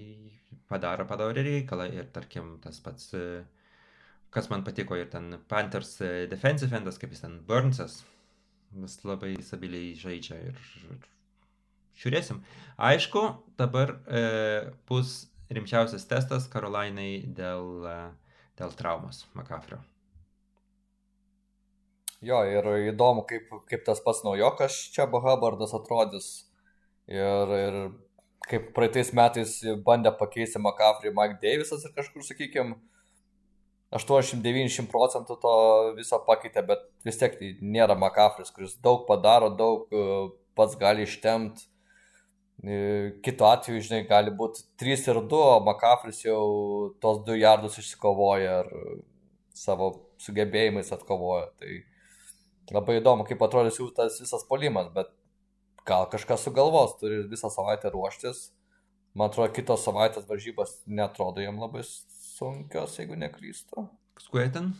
[0.69, 1.89] padaro, padaro reikalą.
[1.95, 3.45] Ir tarkim, tas pats, e,
[4.33, 8.01] kas man patiko, ir ten Panthers e, defensive endas, kaip jis ten Burnsas,
[8.73, 11.07] vis labai stabiliai žaidžia ir, ir
[12.01, 12.41] žiūrėsim.
[12.81, 13.25] Aišku,
[13.61, 14.23] dabar e,
[14.89, 17.97] bus rimčiausias testas Karolainai dėl, e,
[18.61, 19.81] dėl traumos McCaffrey.
[22.23, 26.29] Jo, ir įdomu, kaip, kaip tas pats naujokas čia Hubbardas atrodys.
[27.11, 27.79] Ir, ir
[28.47, 32.79] kaip praeitais metais bandė pakeisti McCaffrey Mike Davisas ir kažkur, sakykime,
[33.93, 35.57] 80-90 procentų to
[35.99, 40.07] viso pakeitė, bet vis tiek tai nėra McCaffrey, kuris daug padaro, daug e,
[40.57, 41.69] pats gali ištemti.
[43.27, 46.43] Kitu atveju, žinai, gali būti 3 ir 2, o McCaffrey jau
[47.03, 48.69] tos 2 jardus išsikovoja ir
[49.57, 49.89] savo
[50.23, 51.49] sugebėjimais atkovoja.
[51.59, 51.81] Tai
[52.79, 55.11] labai įdomu, kaip atrodys jų tas visas polimas, bet
[55.89, 58.53] gal kažkas sugalvos, turi visą savaitę ruoštis.
[59.19, 61.83] Man atrodo, kitos savaitės varžybos netrodo jam labai
[62.43, 63.87] sunkios, jeigu neklystu.
[64.21, 64.73] Skuetin?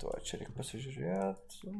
[0.00, 1.72] Tuo čia reikia pasižiūrėti.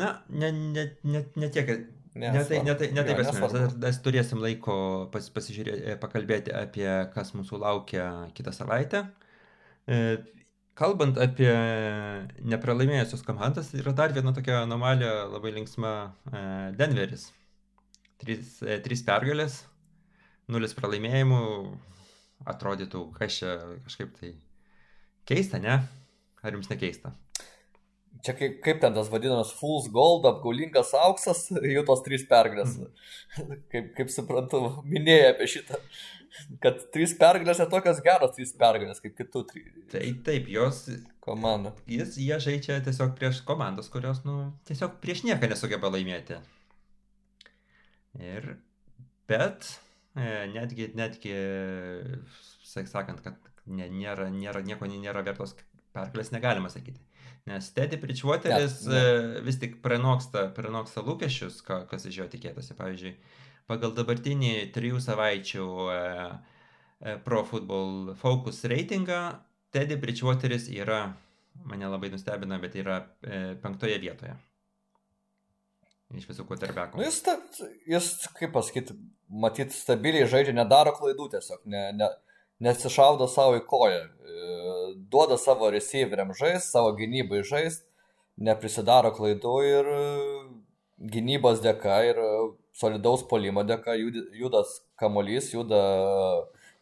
[0.00, 1.72] Na, ne, ne, ne, ne tiek.
[2.14, 3.36] Ne, ne, tai, ne, tai, ne taip esmė.
[3.36, 3.80] nesvarbu.
[3.84, 4.76] Mes turėsim laiko
[5.12, 9.04] pas, pasižiūrėti, pakalbėti apie, kas mūsų laukia kitą savaitę.
[9.86, 10.00] E,
[10.80, 11.50] Kalbant apie
[12.48, 16.40] nepralaimėjusios komandas, yra dar viena tokia anomalija labai linksma e,
[16.78, 17.26] Denveris.
[18.22, 19.58] Trys, e, trys pergalės,
[20.48, 21.42] nulis pralaimėjimų,
[22.48, 24.34] atrodytų, kas čia kažkaip tai
[25.28, 25.80] keista, ne?
[26.40, 27.12] Ar jums nekeista?
[28.24, 32.78] Čia kaip, kaip ten tas vadinamas Fool's Gold, apgaulingas auksas, jų tos trys pergalės.
[33.70, 35.78] Kaip, kaip suprantu, minėjai apie šitą.
[36.62, 40.84] Kad trys pergalės yra tokios geros trys pergalės, kaip kitų trijų Tai taip, jos
[41.24, 41.72] komandų.
[41.90, 46.38] Jis, jie žaidžia tiesiog prieš komandas, kurios, nu, tiesiog prieš nieką nesugeba laimėti.
[48.18, 48.56] Ir,
[49.30, 49.66] bet,
[50.54, 51.34] netgi, netgi,
[52.66, 55.56] sak- sakant, kad ne, nėra, nėra, nieko nėra vertos
[55.94, 57.00] pergalės, negalima sakyti.
[57.48, 59.40] Nes Teddy Bridgewateris Ne, ne.
[59.46, 62.76] vis tik pranoksta, pranoksta lūkesčius, kas iš jo tikėtasi.
[62.78, 63.14] Pavyzdžiui,
[63.70, 65.66] pagal dabartinį trijų savaičių
[67.24, 69.20] Pro Football Focus reitingą,
[69.72, 71.14] Teddy Bridgewateris yra,
[71.64, 73.00] mane labai nustebina, bet yra
[73.62, 74.34] penktoje vietoje.
[76.18, 76.98] Iš visų quarterbackų.
[76.98, 77.36] Nu, jis, ta,
[77.86, 78.96] jis, kaip pasakyti,
[79.30, 82.08] matyt, stabiliai žaidžia, nedaro klaidų tiesiog, ne, ne,
[82.66, 84.48] nesišaudo savo į koją, e,
[85.12, 87.82] duoda savo receiveriam žais, savo gynybai žais,
[88.42, 90.00] neprisidaro klaidų ir e,
[91.14, 92.30] gynybos dėka ir e,
[92.80, 95.82] solidaus polimo dėka jud- judas kamolys, juda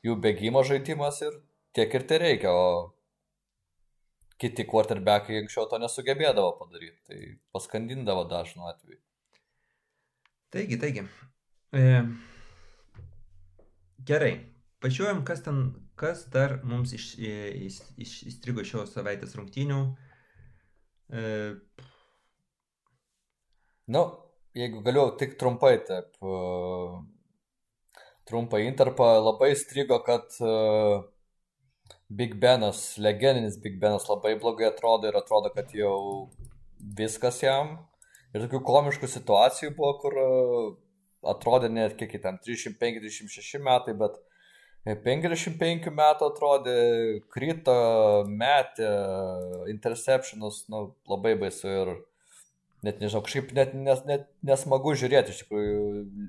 [0.07, 1.37] jų bėgimo žaidimas ir
[1.77, 2.95] tiek ir tai reikia, o
[4.41, 7.21] kiti quarterbackai anksčiau to nesugebėdavo padaryti, tai
[7.53, 9.01] paskandindavo dažnu atveju.
[10.55, 11.05] Taigi, taigi.
[11.77, 11.85] E,
[14.09, 14.33] gerai.
[14.83, 15.63] Pažiūrėjom, kas ten,
[15.99, 19.81] kas dar mums iš, iš, iš, įstrigo šios savaitės rungtynių.
[21.11, 21.25] E,
[23.89, 24.01] Nu,
[24.53, 26.99] jeigu galiu tik trumpai, taip, uh,
[28.29, 31.07] trumpą interpą, labai strigo, kad uh,
[32.13, 36.29] Big Benas, legendinis Big Benas labai blogai atrodo ir atrodo, kad jau
[37.01, 37.79] viskas jam.
[38.35, 40.73] Ir tokių komiškų situacijų buvo, kur uh,
[41.27, 44.19] atrodė net kiek ten 35-36 metai, bet
[44.87, 46.77] e, 55 metų atrodė,
[47.35, 47.79] krito,
[48.29, 48.91] metė,
[49.73, 51.95] interceptionus, nu, labai baisu ir
[52.87, 56.29] net nežinau, kažkaip net, nes, net nesmagu žiūrėti, iš tikrųjų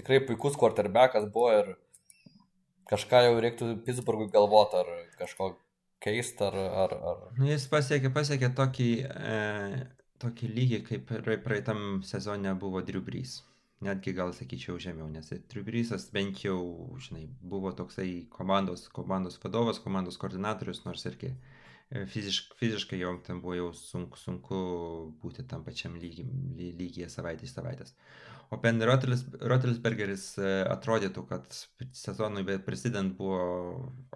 [0.00, 1.74] tikrai puikus quarterbackas buvo ir
[2.90, 5.54] kažką jau reiktų Pittsburghui galvoti, ar kažko
[6.04, 6.56] keist, ar...
[6.84, 7.20] ar, ar...
[7.38, 9.38] Nu, jis pasiekė, pasiekė tokį, e,
[10.22, 11.10] tokį lygį, kaip
[11.44, 13.40] praeitam sezone buvo Drew Brees.
[13.84, 16.60] Netgi gal sakyčiau žemiau, nes Drew Breesas bent jau,
[17.04, 23.42] žinai, buvo toksai komandos, komandos vadovas, komandos koordinatorius, nors irgi e, fiziškai, fiziškai jau ten
[23.44, 24.60] buvo jau sunku, sunku
[25.24, 26.24] būti tam pačiam lygi,
[26.78, 27.92] lygyje savaitės savaitės.
[28.54, 31.58] O Ben Rotelsbergeris e, atrodytų, kad
[31.96, 33.40] sezonui prasidant buvo,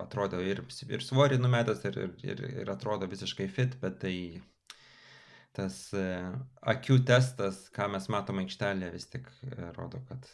[0.00, 4.14] atrodo ir, ir svorį numetęs, ir, ir, ir atrodo visiškai fit, bet tai
[5.56, 6.06] tas e,
[6.72, 10.26] akių testas, ką mes matome aikštelėje, vis tik e, rodo, kad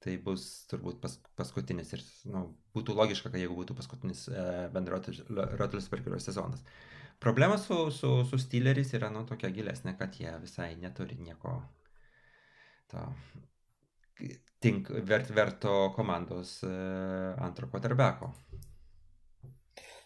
[0.00, 4.24] tai bus turbūt pas, paskutinis ir nu, būtų logiška, kad jeigu būtų paskutinis
[4.72, 6.64] Ben Rotelsbergerio sezonas.
[7.20, 11.58] Problema su, su, su Steeleriais yra nu, tokia gilesnė, kad jie visai neturi nieko
[12.88, 13.04] to
[14.60, 16.72] tink, vert, verto komandos e,
[17.38, 18.32] antro quarterbacko.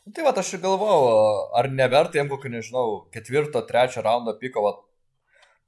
[0.04, 1.04] Tai va, aš ir galvojau,
[1.56, 4.72] ar neverta jam kokio, nežinau, ketvirto, trečio raundo piko, va,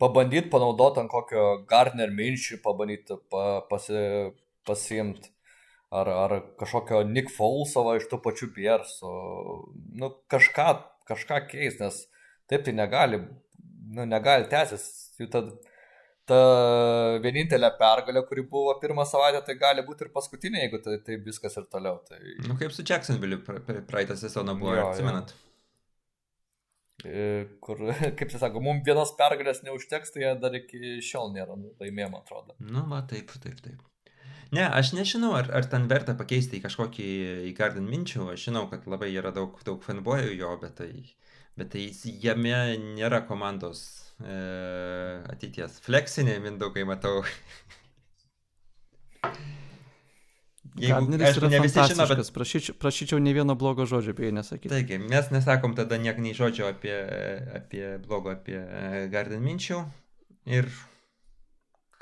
[0.02, 4.02] pabandyti panaudoti ant kokio Gardner minčių, pabandyti pa, pasi,
[4.68, 5.32] pasiimti.
[5.96, 9.12] Ar, ar kažkokio Nick Folsovo iš tų pačių Piersų.
[10.02, 10.68] Nu, kažką,
[11.08, 12.02] kažką keis, nes
[12.50, 13.22] taip tai negali,
[13.94, 15.14] nu, negali tęsis.
[15.16, 15.52] Jų tad
[16.28, 16.38] ta
[17.22, 21.56] vienintelė pergalė, kuri buvo pirmą savaitę, tai gali būti ir paskutinė, jeigu tai, tai viskas
[21.60, 22.00] ir toliau.
[22.08, 22.20] Tai...
[22.46, 23.40] Nu, kaip su Jacksonville
[23.88, 25.34] praeitą sezoną buvo, jo, atsimenat.
[25.34, 25.42] Jo.
[27.04, 27.26] E,
[27.62, 27.82] kur,
[28.18, 32.24] kaip jis sako, mums vienos pergalės neužteks, tai jie dar iki šiol nėra laimėję, man
[32.24, 32.56] atrodo.
[32.62, 33.84] Nu, va, taip, taip, taip.
[34.54, 37.06] Ne, aš nežinau, ar, ar ten verta pakeisti į kažkokį
[37.48, 40.90] į Garden minčių, aš žinau, kad labai yra daug, daug fanboyų jo, bet tai,
[41.58, 41.88] bet tai
[42.22, 42.54] jame
[42.94, 44.38] nėra komandos e,
[45.32, 45.80] ateities.
[45.84, 47.22] Fleksinė, mindaugai, matau.
[50.76, 52.20] Jeigu Gardneris yra ne visi žino, bet...
[52.36, 54.72] Prašyčiau, prašyčiau ne vieno blogo žodžio apie jį nesakyti.
[54.72, 56.92] Taigi, mes nesakom tada niek nei žodžio apie,
[57.56, 58.58] apie blogo apie
[59.12, 59.80] Garden minčių.
[60.52, 60.68] Ir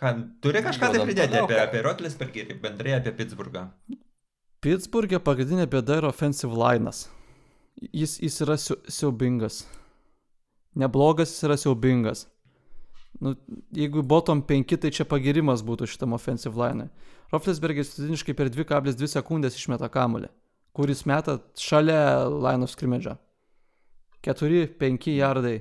[0.00, 3.68] ką, turi kažką tai pridėti apie, apie Rotlisbergį ir bendrai apie Pittsburghą.
[4.64, 7.06] Pittsburghė pagrindinė bėda yra offensive linas.
[7.92, 9.62] Jis, jis yra siaubingas.
[9.62, 9.83] Su,
[10.78, 12.26] neblogas, jis yra siaubingas.
[13.22, 13.34] Nu,
[13.74, 16.88] jeigu bottom 5, tai čia pagirimas būtų šitam offensive line.
[17.32, 20.30] Roflesbergis vidutiniškai per 2,2 sekundės išmeta kamulį,
[20.74, 23.14] kuris meta šalia line of scrimmage.
[24.26, 25.60] 4-5 jardai.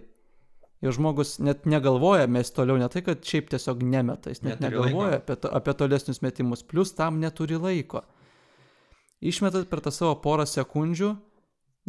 [0.84, 4.82] Ir žmogus net negalvoja, mes toliau ne tai, kad šiaip tiesiog nemeta, jis net neturi
[4.82, 8.02] negalvoja apie, to, apie tolesnius metimus, plus tam neturi laiko.
[9.24, 11.14] Išmetat per tą savo porą sekundžių,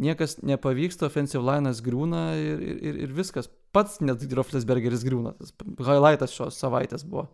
[0.01, 3.49] niekas nepavyksta, offensive line'as griūna ir, ir, ir viskas.
[3.75, 5.35] Pats net Groflesbergeris griūna.
[5.39, 5.53] Tas
[5.87, 7.29] highlightas šios savaitės buvo.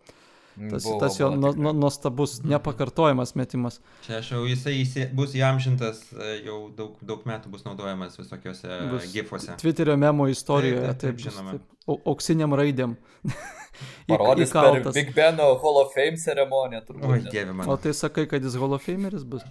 [0.52, 3.78] Tas, buvo, tas jo nu, nu, nuostabus, nepakartojamas metimas.
[4.04, 8.82] Čia aš jau jisai įsi, bus įamžintas, e, jau daug, daug metų bus naudojamas visokiuose
[8.90, 9.56] bus gifuose.
[9.62, 11.56] Twitterio memo istorijoje, taip, taip, taip žinoma.
[11.56, 12.98] Taip, auksiniam raidėm.
[14.12, 16.84] Parodys per Big Beno Hall of Fame ceremoniją.
[17.00, 17.72] Oi, dieve man.
[17.72, 19.46] O tai sakai, kad jis Hall of Fameris bus?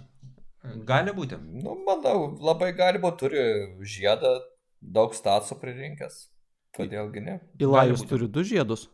[0.62, 1.38] Gali būti.
[1.42, 3.42] Nu, manau, labai gali būti, turi
[3.82, 4.36] žiedą,
[4.82, 6.28] daug statsų pririnkęs.
[6.76, 7.40] Kodėlgi ne?
[7.60, 8.86] Ilajus turi du žiedus.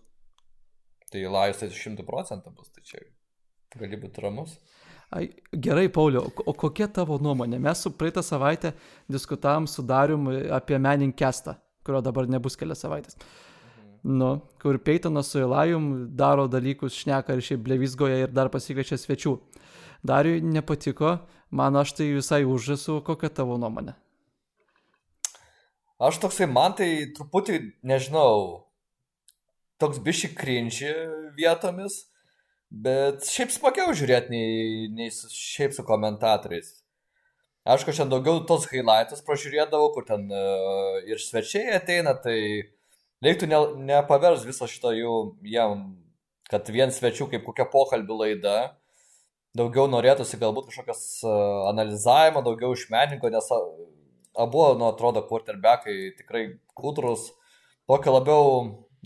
[1.13, 3.05] Tai Ilajus tai 100 procentų bus, tai čia
[3.77, 4.57] gali būti ramus.
[5.15, 7.61] Ai, gerai, Pauliu, o kokia tavo nuomonė?
[7.65, 8.75] Mes su praeitą savaitę
[9.09, 11.55] diskutavom su Darium apie Menin Kestą,
[11.87, 13.17] kurio dabar nebus kelias savaitės.
[13.17, 14.19] Mhm.
[14.19, 19.39] Nu, kur Peitonas su Ilajum daro dalykus, šneka ir šiaip blevizgoje ir dar pasikviečia svečių.
[20.05, 21.17] Dariui nepatiko,
[21.51, 23.95] man aš tai visai už esu, kokia tavo nuomonė?
[25.99, 28.69] Aš toksai, man tai truputį, nežinau,
[29.83, 30.93] toks biši krinči
[31.35, 32.05] vietomis,
[32.71, 36.77] bet šiaip smagiau žiūrėti nei, nei su, šiaip su komentatoriais.
[37.69, 42.39] Aišku, aš ten daugiau tos highlightus pražiūrėdavau, kur ten uh, ir svečiai ateina, tai
[43.25, 43.59] reiktų ne,
[43.91, 45.17] nepavers viso šito jų,
[45.51, 45.83] jiem,
[46.49, 48.57] kad vien svečių kaip kokia pokalbių laida,
[49.57, 51.37] daugiau norėtųsi galbūt kažkokios e,
[51.71, 53.49] analizavimo, daugiau iš meninko, nes
[54.39, 56.45] abu, nu, atrodo, quarterbackai tikrai
[56.79, 57.31] kudrus,
[57.89, 58.45] tokio labiau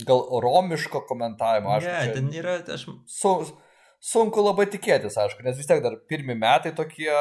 [0.07, 1.73] gal romiško komentavimo.
[1.77, 2.87] Aišku, ne, ten yra, aš...
[3.11, 3.35] Su,
[4.03, 7.13] sunku labai tikėtis, aišku, nes vis tiek dar pirmi metai tokie,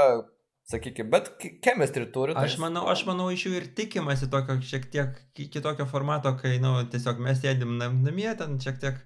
[0.71, 1.31] sakykime, bet
[1.63, 2.35] chemistry turi.
[2.37, 2.45] Tai...
[2.47, 6.79] Aš, manau, aš manau, iš jų ir tikimasi tokio šiek tiek kitokio formato, kai, na,
[6.79, 9.01] nu, tiesiog mes sėdim namie, ten šiek tiek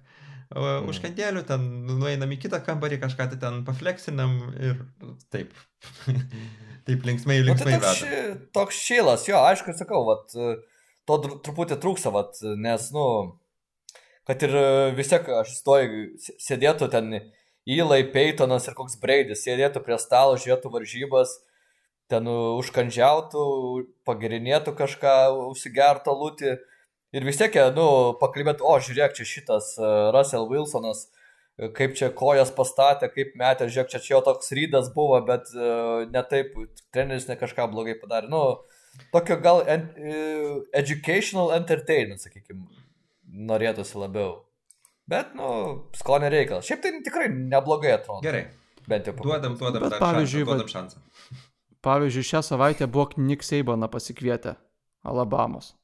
[0.54, 0.86] Mm.
[0.92, 4.84] Užkandėlių ten nueinam į kitą kambarį, kažką tai ten pafleksinam ir
[5.34, 5.56] taip.
[6.86, 7.74] taip linksmai, linksmai.
[7.74, 8.20] Nu, tai toks, ši,
[8.54, 10.30] toks šilas, jo, aišku, sakau, vat,
[11.06, 11.16] to
[11.48, 13.06] truputį trūksa, vat, nes, nu,
[14.28, 14.54] kad ir
[14.94, 16.06] vis tiek aš stoju,
[16.42, 17.18] sėdėtų ten
[17.66, 21.32] Įlai, Peitonas ir koks Braidis sėdėtų prie stalo, žiūrėtų varžybas,
[22.06, 23.46] ten užkandžiautų,
[24.06, 25.14] pagerinėtų kažką,
[25.50, 26.52] užsigertų lūtį
[27.14, 27.88] ir vis tiek, nu,
[28.20, 31.04] pakalbėtų, o žiūrėk, čia šitas e, Russell Wilsonas,
[31.58, 35.52] e, kaip čia kojas pastatė, kaip metė, žiūrėk, čia čia jo toks rydas buvo, bet
[36.12, 36.56] ne taip,
[36.94, 38.30] treneris ne kažką blogai padarė.
[38.32, 38.42] Nu,
[39.14, 39.88] tokio gal en,
[40.74, 42.66] educational entertainment, sakykime,
[43.46, 44.42] norėtųsi labiau.
[45.06, 45.48] Bet, nu,
[45.94, 46.66] skonio reikalas.
[46.66, 48.24] Šiaip tai tikrai neblogai atrodo.
[48.26, 48.48] Gerai.
[48.90, 49.14] Bent jau.
[49.18, 51.42] Duodam, duodam, Bet pavyzdžiui, šansą, duodam šansą.
[51.86, 54.56] Pavyzdžiui, šią savaitę buvo Nick Seibaną pasikvietę
[55.06, 55.74] Alabamos.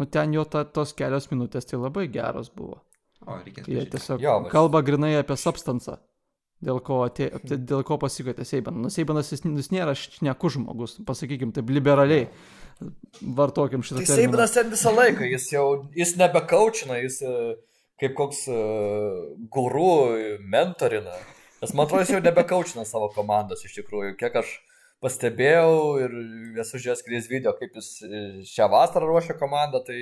[0.00, 2.80] Nu ten jo ta, tos kelios minutės tai labai geros buvo.
[3.26, 3.68] O, reikės.
[3.70, 5.98] Jie tiesiog Jo, bet- kalba grinai apie substansą.
[6.62, 8.84] Dėl ko, atė, tai dėl ko pasikvietė Seibaną.
[8.84, 12.28] Nu, Seibanas jis, jis nėra šnekus žmogus, pasakykim taip, liberaliai.
[13.22, 14.20] Vartokim šitą Tai terminą.
[14.20, 15.66] Seibinas ten visą laiką, jis jau,
[15.98, 17.32] jis nebekaučina, jis e,
[18.02, 19.18] kaip koks uh,
[19.54, 19.88] guru
[20.54, 21.14] mentorina.
[21.62, 24.16] Nes man atrodo, jis jau nebekaučina savo komandos iš tikrųjų.
[24.18, 24.54] Kiek aš
[25.02, 25.72] pastebėjau
[26.04, 26.14] ir
[26.62, 29.98] esu žiūrėjęs kelias video, kaip jis e, šią vasarą ruošia komandą, tai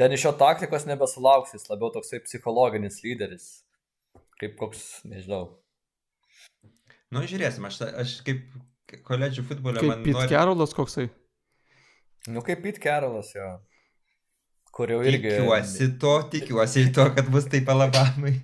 [0.00, 3.50] ten iš jo taktikos nebesulauks, jis labiau toksai psichologinis lyderis.
[4.40, 5.44] Kaip koks, nežinau.
[7.14, 8.48] Nu, žiūrėsim, aš, aš kaip
[9.06, 10.32] koledžių futbolė Kaip man Pete nori...
[10.32, 11.06] Carolas koksai.
[12.32, 13.52] Nu kaip Pete Carolas jo.
[14.74, 15.36] Kur jau irgi...
[15.36, 18.34] Tikiuosi to, tikiuosi to, kad bus taip alabamai.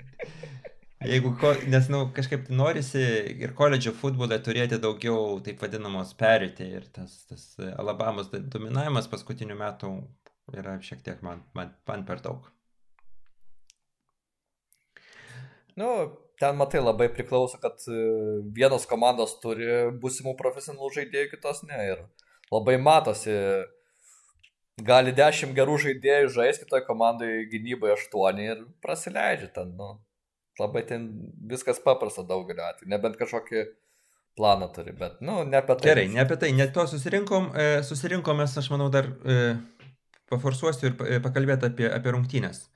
[1.00, 3.00] Jeigu, ko, nes, na, nu, kažkaip norisi
[3.40, 7.46] ir koledžio futbole turėti daugiau taip vadinamos perėti ir tas, tas
[7.80, 9.94] Alabamos dominavimas paskutinių metų
[10.60, 12.50] yra šiek tiek man, man, man per daug.
[15.80, 15.88] Nu,
[16.40, 18.04] ten matai labai priklauso, kad e,
[18.60, 21.80] vienos komandos turi būsimų profesionalų žaidėjų, kitos ne.
[21.94, 22.04] Ir
[22.52, 23.38] labai matosi,
[24.84, 29.72] gali dešimt gerų žaidėjų žaisti, kitoje komandoje gynyboje aštuoni ir prasileidžia ten.
[29.80, 29.94] Nu,
[30.60, 31.10] labai ten
[31.50, 33.64] viskas paprasta daugeliu atveju, nebent kažkokį
[34.38, 35.90] planą turi, bet, nu, ne apie tai.
[35.90, 39.38] Gerai, ne apie tai, ne to susirinkom, e, susirinkom mes, aš manau, dar e,
[40.30, 42.66] paforsuosiu ir e, pakalbėti apie, apie rungtynės.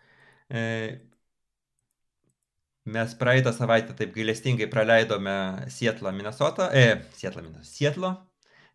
[2.84, 5.34] Mes praeitą savaitę taip gailestingai praleidome
[5.72, 8.10] Sietlą, Minnesotą, e, Sietlą, Sietlo.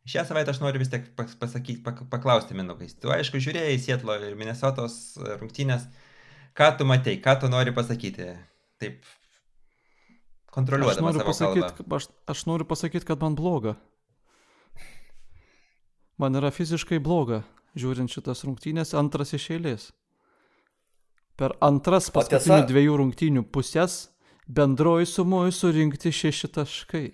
[0.10, 2.88] Šią savaitę aš noriu vis tiek pas- pasakyti, pak, paklausti Mindaugai.
[3.02, 5.86] Tu aišku žiūrėjai Sietlo ir Minnesotos rungtynės.
[6.58, 8.32] Ką tu matei, ką tu nori pasakyti?
[8.80, 9.04] Taip,
[10.50, 11.96] Aš kontroliuodama noriu, savo pasakyt, kalbą.
[12.00, 13.76] aš, aš noriu pasakyti, kad man bloga.
[16.20, 17.44] Man yra fiziškai bloga,
[17.80, 19.90] žiūrint šitas rungtynės, antras iš eilės.
[21.40, 24.10] Per antras paskutinių dviejų rungtynių pusės
[24.50, 27.06] bendroji sumoji surinkti šeši taškai.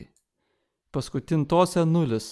[0.95, 2.32] Paskutintose nulis.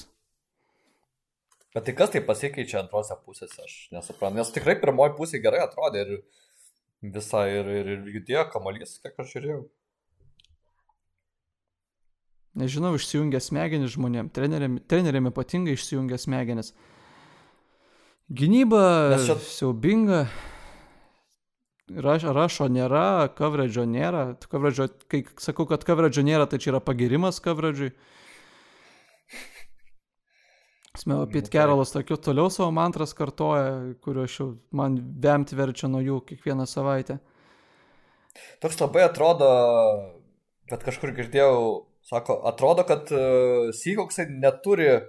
[1.73, 4.39] Bet tai kas tai pasikeičia antrose pusėse, aš nesuprantu.
[4.39, 6.11] Nes tikrai pirmoji pusė gerai atrodė ir
[7.03, 9.63] visai ir, ir, ir judėjo kamalys, kiek aš žiūrėjau.
[12.53, 16.71] Nežinau, išsijungia smegenis žmonėm, treneriam, treneriam ypatingai išsijungia smegenis.
[18.29, 20.27] Gynyba čia- siaubinga.
[21.93, 24.37] Raš, rašo nėra, coverage nėra.
[24.47, 27.91] Coverage, kai sakau, kad coverage nėra, tai čia yra pagirimas coverage.
[27.91, 28.22] Smėjo,
[30.93, 36.01] Pete tai- Carolas tokiu toliau savo mantras kartoja, kurio aš jau man vemti verčia nuo
[36.05, 37.17] jų kiekvieną savaitę.
[38.61, 39.47] Toks labai atrodo,
[40.69, 45.01] kad kažkur girdėjau, sako, atrodo, kad uh, Seahawksai neturi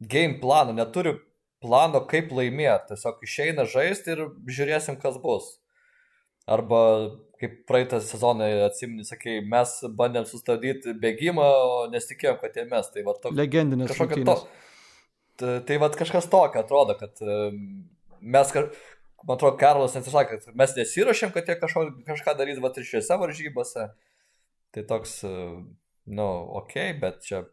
[0.00, 1.16] game plano, neturi
[1.60, 2.94] plano, kaip laimėti.
[2.94, 5.56] Tiesiog išeina žaisti ir žiūrėsim, kas bus.
[6.50, 6.80] Arba
[7.40, 12.90] kaip praeitą sezoną atsimni, sakai, mes bandėm sustabdyti bėgimą, o nesitikėjom, kad jie mes.
[12.94, 14.42] Tai va toks Legendinės kažkokio rungtynės.
[14.44, 14.50] to.
[14.50, 14.69] Tai,
[15.40, 17.60] tai vad kažkas tokio atrodo, kad um,
[18.20, 22.88] mes, man atrodo, Karolas nesisakė, kad mes nesiuošėm, kad jie kažko, kažką darys, va, ir
[22.88, 23.88] šiuose varžybose.
[24.70, 25.56] Tai toks, uh,
[26.10, 26.28] nu,
[26.62, 27.44] ok, bet čia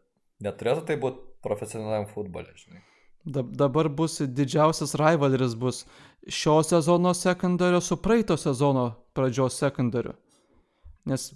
[0.44, 2.84] neturėtų tai būti profesionaliam futbolė, žinai.
[3.28, 5.82] Dab- Dabar bus didžiausias rivalris bus
[6.28, 10.14] šio sezono sekundario su praeito sezono pradžios sekundariu.
[11.08, 11.32] Nes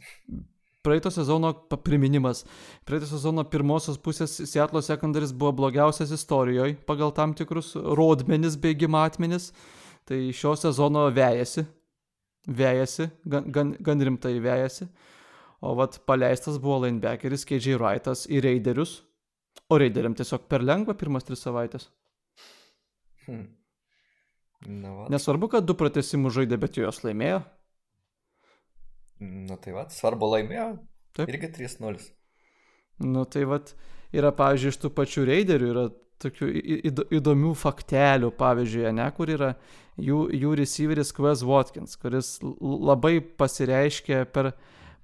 [0.82, 1.52] praeito sezono
[1.84, 2.44] priminimas.
[2.84, 9.52] Praeito sezono pirmosios pusės Seatlo sekundaris buvo blogiausias istorijoje pagal tam tikrus rodmenis bėgimo atmenis.
[10.08, 11.64] Tai šio sezono vejasi.
[12.46, 14.88] Vejasi, gan, gan, gan rimtai vejasi.
[15.62, 18.98] O vat paleistas buvo linebackeris KJ Wrightas į Raiderius.
[19.70, 21.86] O Raideriam tiesiog per lengva pirmas tris savaitės.
[23.28, 23.44] Hm.
[24.66, 25.06] Na, va.
[25.10, 27.40] Nesvarbu, kad du pratesimus žaidė, bet juos laimėjo.
[29.22, 30.68] Na tai va, svarbu laimėjo.
[31.16, 31.30] Taip.
[31.30, 32.06] Irgi 3-0.
[33.06, 33.74] Nu tai vat
[34.14, 35.84] yra, pavyzdžiui, iš tų pačių raiderių yra
[36.22, 36.48] tokių
[37.18, 39.52] įdomių faktelių, pavyzdžiui, ne, kur yra
[40.00, 44.52] jų, jų receiveris Quez Watkins, kuris labai pasireiškia per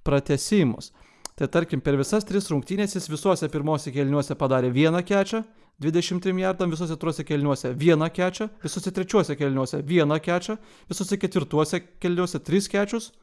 [0.07, 0.93] pratesimus.
[1.39, 5.43] Tai tarkim, per visas tris rungtynės jis visuose pirmose kelniuose padarė vieną kečią,
[5.79, 10.57] 23 jardam, visuose truose kelniuose vieną kečią, visuose trečiuose kelniuose vieną kečią,
[10.91, 13.13] visuose ketvirtuose kelniuose tris kečius.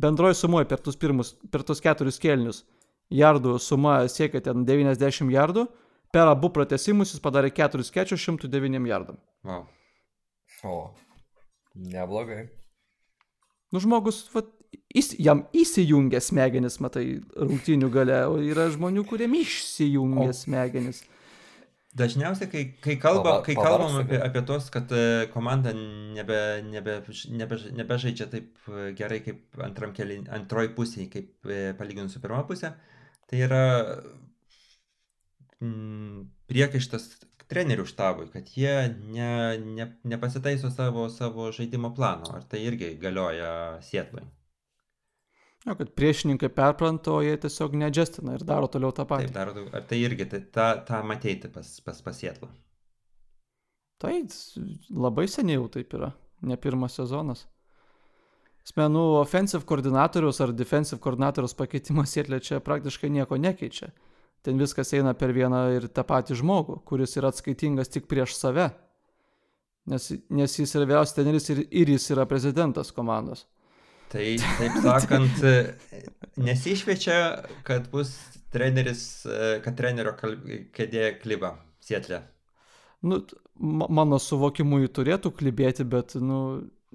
[0.00, 2.64] Bendroji sumoje per tuos pirmus, per tuos keturis kelnius
[3.14, 5.66] jardų suma siekia ten 90 jardų,
[6.12, 9.16] per abu pratesimus jis padarė keturis kečius 109 jardam.
[9.46, 9.64] Wow.
[10.66, 10.76] O,
[11.74, 12.46] neblogai.
[13.72, 14.48] Nu, žmogus, vat,
[14.94, 21.02] jis, jam įsijungia smegenis, matai, rungtynių gale, o yra žmonių, kuriem išsijungia O- smegenis.
[21.96, 26.98] Dažniausiai, kai, kai, kalba, kai kalbam apie, apie tos, kad e, komanda nebe, nebe,
[27.32, 29.56] nebe, nebežaidžia taip e, gerai kaip
[29.96, 32.74] keli, antroji pusė, kaip e, palyginus su pirma pusė,
[33.30, 33.62] tai yra
[35.64, 37.08] mm, priekaištas
[37.48, 38.74] trenerių štabui, kad jie
[39.14, 39.30] ne,
[39.62, 42.28] ne, nepasitaiso savo, savo žaidimo plano.
[42.36, 43.52] Ar tai irgi galioja
[43.86, 44.26] Sietlui?
[45.66, 49.26] Jo, kad priešininkai perpranta, o jie tiesiog nedžestina ir daro toliau tą patį.
[49.26, 52.48] Taip, daro, daug- ar tai irgi tai, tą, tą matėti pas, pas, pas Sietlą?
[53.98, 54.14] Tai
[54.92, 56.12] labai seniai jau taip yra,
[56.46, 57.46] ne pirmas sezonas.
[58.66, 63.92] Smenų, offensive koordinatorius ar defensive koordinatorius pakeitimas sėtlė čia praktiškai nieko nekeičia.
[64.46, 68.68] Ten viskas eina per vieną ir tą patį žmogų, kuris yra atskaitingas tik prieš save.
[69.86, 73.46] Nes, nes jis yra vyriausias treneris ir, ir jis yra prezidentas komandos.
[74.12, 74.24] Tai,
[74.60, 75.42] taip sakant,
[76.36, 77.18] nesišviečia,
[77.66, 78.14] kad bus
[78.54, 80.14] treneris, e, kad trenerio
[80.76, 82.22] kėdė kliba Sietlė.
[83.06, 83.20] Nu,
[83.58, 86.40] mano suvokimu jį turėtų klibėti, bet nu,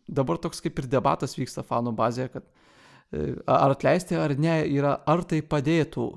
[0.08, 4.98] dabar toks kaip ir debatas vyksta fanų bazėje, kad e, ar atleisti ar ne yra,
[5.08, 6.10] ar tai padėtų.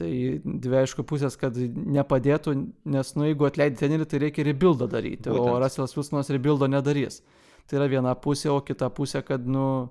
[0.00, 0.10] Tai
[0.44, 2.54] dvi aišku pusės, kad nepadėtų,
[2.88, 5.50] nes nu, jeigu atleidai trenerį, tai reikia rebuildą daryti, Būtent.
[5.50, 5.58] o.
[5.60, 7.20] Russellas Wilsonas rebuildo nedarys.
[7.68, 9.90] Tai yra viena pusė, o kita pusė, kad, nu,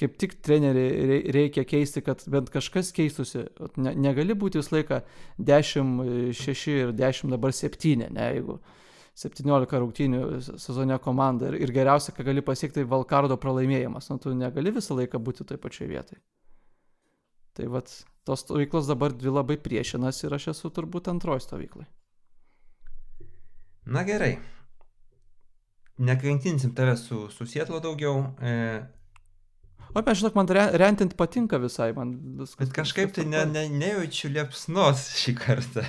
[0.00, 3.44] kaip tik treneriį rei- reikia keisti, kad bent kažkas keistusi.
[3.76, 5.00] Ne, negali būti visą laiką
[5.38, 8.58] 10, 6 ir 10 dabar 7, ne, jeigu
[9.20, 10.22] 17 rungtynių
[10.62, 14.08] sezone komanda ir, ir geriausia, ką gali pasiekti, tai Valkardo pralaimėjimas.
[14.10, 16.20] Nu, tu negali visą laiką būti toj pačioj vietoj.
[17.58, 17.90] Tai vad,
[18.24, 21.88] tos stovyklos dabar dvi labai priešinas ir aš esu turbūt antroji stovyklai.
[23.90, 24.38] Na gerai.
[26.00, 28.52] Nekankinsim tave su, su Sietlo daugiau, e,
[29.94, 32.60] O mes žinok, man re- rentinti patinka visai, man viskas.
[32.60, 33.70] bet kažkaip tai viskas ne, tvarkoj.
[33.72, 35.84] ne, nejaučiu liepsnos šį kartą.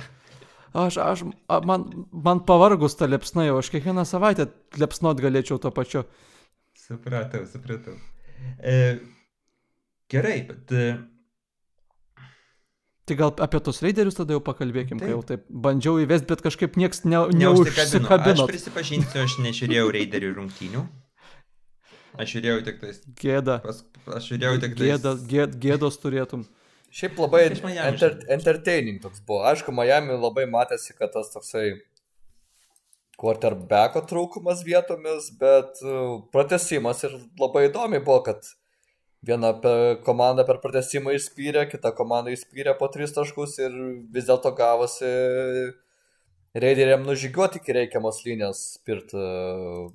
[0.72, 1.22] Aš, aš,
[1.52, 4.48] a, man, man pavargus ta liepsna jau, aš kiekvieną savaitę
[4.80, 6.06] liepsnot galėčiau to pačiu.
[6.80, 7.94] Supratau, supratau.
[8.58, 8.98] E,
[10.10, 10.86] gerai, bet e,
[13.04, 15.14] Tai gal apie tos raiderius tada jau pakalbėkim, kai Taip.
[15.16, 18.44] jau taip bandžiau įvesti, bet kažkaip nieks ne, neužsikabino.
[18.46, 20.82] Aš prisipažinsiu, aš nežiūrėjau raiderių rungtynių.
[22.22, 23.00] Aš žiūrėjau tik tais.
[23.18, 23.56] Gėda.
[23.64, 24.88] Pas, aš žiūrėjau tik tais.
[24.90, 26.44] Gėda, gėd, gėdos turėtum.
[26.92, 29.46] Šiaip labai enter, entertaining toks buvo.
[29.48, 31.78] Aišku, Miami labai matėsi, kad tas toksai
[33.22, 38.50] quarterbacko trūkumas vietomis, bet uh, pratesimas ir labai įdomi buvo, kad
[39.24, 43.76] viena per komanda per pratesimą išspyrė, kita komanda išspyrė po tris taškus ir
[44.12, 45.12] vis dėlto gavosi
[46.52, 49.86] reideriam nužygiuoti iki reikiamos linijos spirt, uh,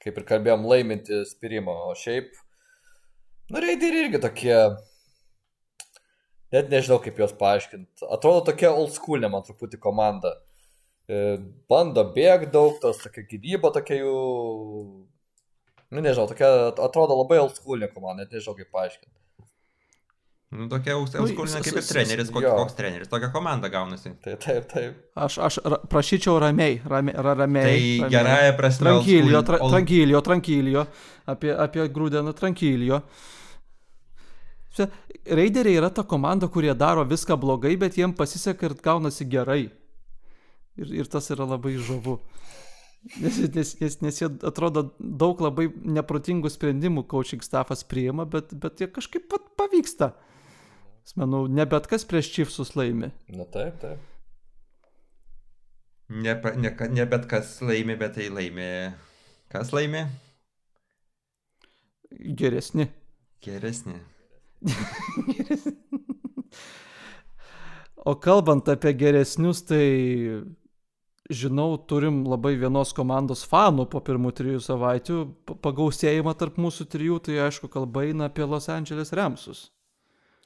[0.00, 2.30] kaip ir kalbėjom, laiminti spirimą, o šiaip,
[3.50, 4.56] nu, reideriai irgi tokie
[6.50, 8.02] Net nežinau, kaip juos paaiškinti.
[8.10, 10.32] Atrodo tokia old school, man truputį komanda.
[11.06, 11.36] E,
[11.70, 14.14] Bando bėg daug, tos tokia gynyba tokia jų...
[15.94, 19.14] Nu, nežinau, tokia atrodo labai old school komanda, net nežinau, kaip paaiškinti.
[20.50, 24.16] Nu, tokia Nu, auskulina s- kaip ir treneris, koks, koks treneris, tokia komanda gaunasi.
[24.24, 24.96] Tai taip, taip.
[25.14, 27.68] Aš, aš ra, prašyčiau ramiai, ramiai, ra, ramiai.
[28.02, 28.88] Tai gerąją prasme.
[28.88, 30.82] Tranquilio, old tra, tranquilio, tranquilio.
[31.30, 33.04] Apie, apie grūdeną tranquilio.
[33.06, 33.39] Čia
[34.78, 39.64] Raideriai yra ta komanda, kurie daro viską blogai, bet jiem pasiseka ir gaunasi gerai.
[40.78, 42.20] Ir, ir tas yra labai žavu.
[43.20, 48.82] Nes, nes, nes, nes jie atrodo daug labai neprotingų sprendimų coaching staffas priima, bet, bet
[48.82, 50.12] jie kažkaip pat pavyksta.
[51.16, 53.10] Manau, ne bet kas prieš Chiefsus laimi.
[53.34, 54.04] Na taip, taip.
[56.10, 58.68] Ne, ne, ne bet kas laimi, bet tai laimi.
[59.50, 60.04] Kas laimi?
[62.10, 62.90] Geresni.
[63.42, 64.00] Geresnė.
[68.00, 70.40] O kalbant apie geresnius, tai
[71.30, 77.18] žinau, turim labai vienos komandos fanų po pirmų trijų savaičių pa- pagausėjimą tarp mūsų trijų,
[77.26, 79.66] tai aišku, kalba eina apie Los Angeles Remsus.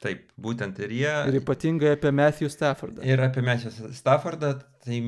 [0.03, 1.15] Taip, būtent ir jie.
[1.31, 3.07] Ir ypatingai apie Matthew Staffordą.
[3.07, 4.99] Ir apie Mesijos Staffordą, tai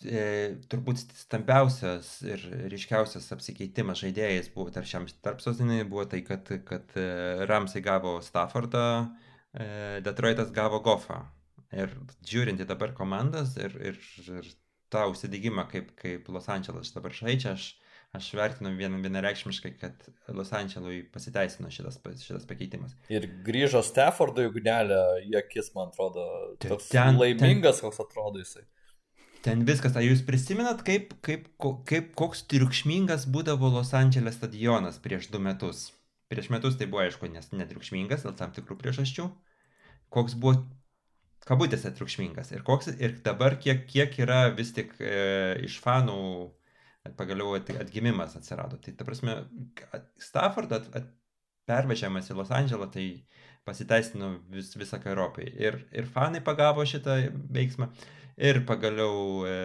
[0.00, 7.44] turbūt stambiausias ir ryškiausias apsikeitimas žaidėjais buvo tarp šiam tarpsostinį buvo tai, kad, kad e,
[7.50, 8.86] Ramsai gavo Staffordą,
[9.52, 11.20] e, Detroitas gavo Goffą.
[11.70, 11.92] Ir
[12.26, 14.00] žiūrinti dabar komandas ir, ir,
[14.32, 14.48] ir
[14.90, 17.68] tą užsidėgymą, kaip, kaip Los Andželas dabar žaidžia, aš,
[18.16, 22.96] aš vertinu vien, vienareikšmiškai, kad Los Andželui pasiteisino šitas, šitas pakeitimas.
[23.12, 24.98] Ir grįžo Staffordo ugnelę
[25.28, 26.26] į akis, man atrodo,
[26.64, 28.64] toks ten, laimingas, ten, koks atrodo jisai.
[29.40, 31.46] Ten viskas, ar jūs prisimenat, kaip, kaip,
[31.88, 35.86] kaip, koks triukšmingas būdavo Los Andželės stadionas prieš du metus?
[36.28, 39.24] Prieš metus tai buvo, aišku, nes netriukšmingas dėl tam tikrų priežasčių.
[40.12, 40.60] Koks buvo
[41.48, 42.52] kabutėse triukšmingas.
[42.52, 46.20] Ir, koks, ir dabar kiek, kiek yra vis tik e, iš fanų
[47.16, 48.76] pagaliau at, atgimimas atsirado.
[48.76, 49.38] Tai ta prasme,
[50.20, 51.08] Stafford at, at,
[51.70, 53.06] pervežiamas į Los Andželą, tai
[53.68, 55.48] pasiteisino vis, visą Europai.
[55.56, 57.22] Ir, ir fanai pagavo šitą
[57.54, 57.90] veiksmą.
[58.38, 59.56] Ir pagaliau e,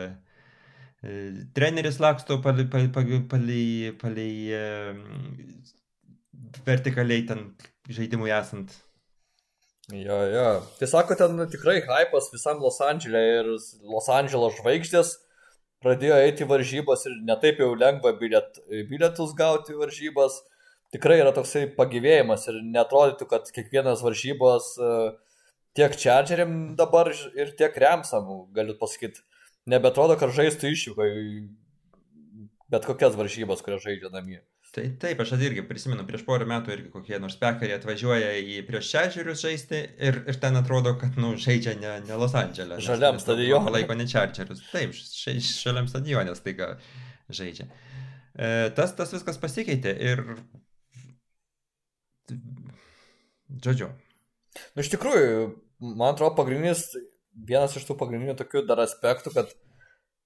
[1.03, 1.11] e,
[1.55, 2.89] treneris laksto palai, palai,
[3.29, 4.65] palai, palai e,
[6.65, 7.47] vertikaliai ten
[7.89, 8.73] žaidimui esant
[9.93, 10.87] Jo, jo.
[10.87, 13.49] Sako, ten tikrai hypas visam Los Andželė ir
[13.85, 15.11] Los Andželo žvaigždės
[15.85, 18.57] pradėjo eiti varžybas ir netaip jau lengva biliet,
[18.89, 20.39] bilietus gauti varžybas.
[20.95, 24.89] Tikrai yra toksai pagyvėjimas ir netrodytų, kad kiekvienas varžybos e,
[25.75, 29.23] tiek Chargeriam dabar ir tiek Remsam, galiu pasakyti,
[29.69, 31.11] nebetrodo, kad žaistų iššūkai
[32.71, 34.41] bet kokias varžybas, kurias žaidžia namie.
[34.75, 38.89] Tai taip, aš irgi prisimenu, prieš porą metų irgi kokie nors pekariai atvažiuoja į prieš
[38.91, 42.81] Čerčerius žaisti ir, ir ten atrodo, kad, nu, žaidžia ne, ne Los Andželė.
[42.83, 43.71] Žaliam stadionui.
[43.77, 44.65] Laiko ne Čerčerius.
[44.73, 46.73] Taip, šaliam stadionė staiga
[47.31, 47.69] žaidžia.
[48.35, 50.25] E, tas, tas viskas pasikeitė ir...
[53.63, 53.93] Žodžiu.
[54.75, 55.47] Nu, iš tikrųjų,
[55.79, 56.87] man atrodo, pagrindinis,
[57.35, 59.53] vienas iš tų pagrindinių tokių dar aspektų, kad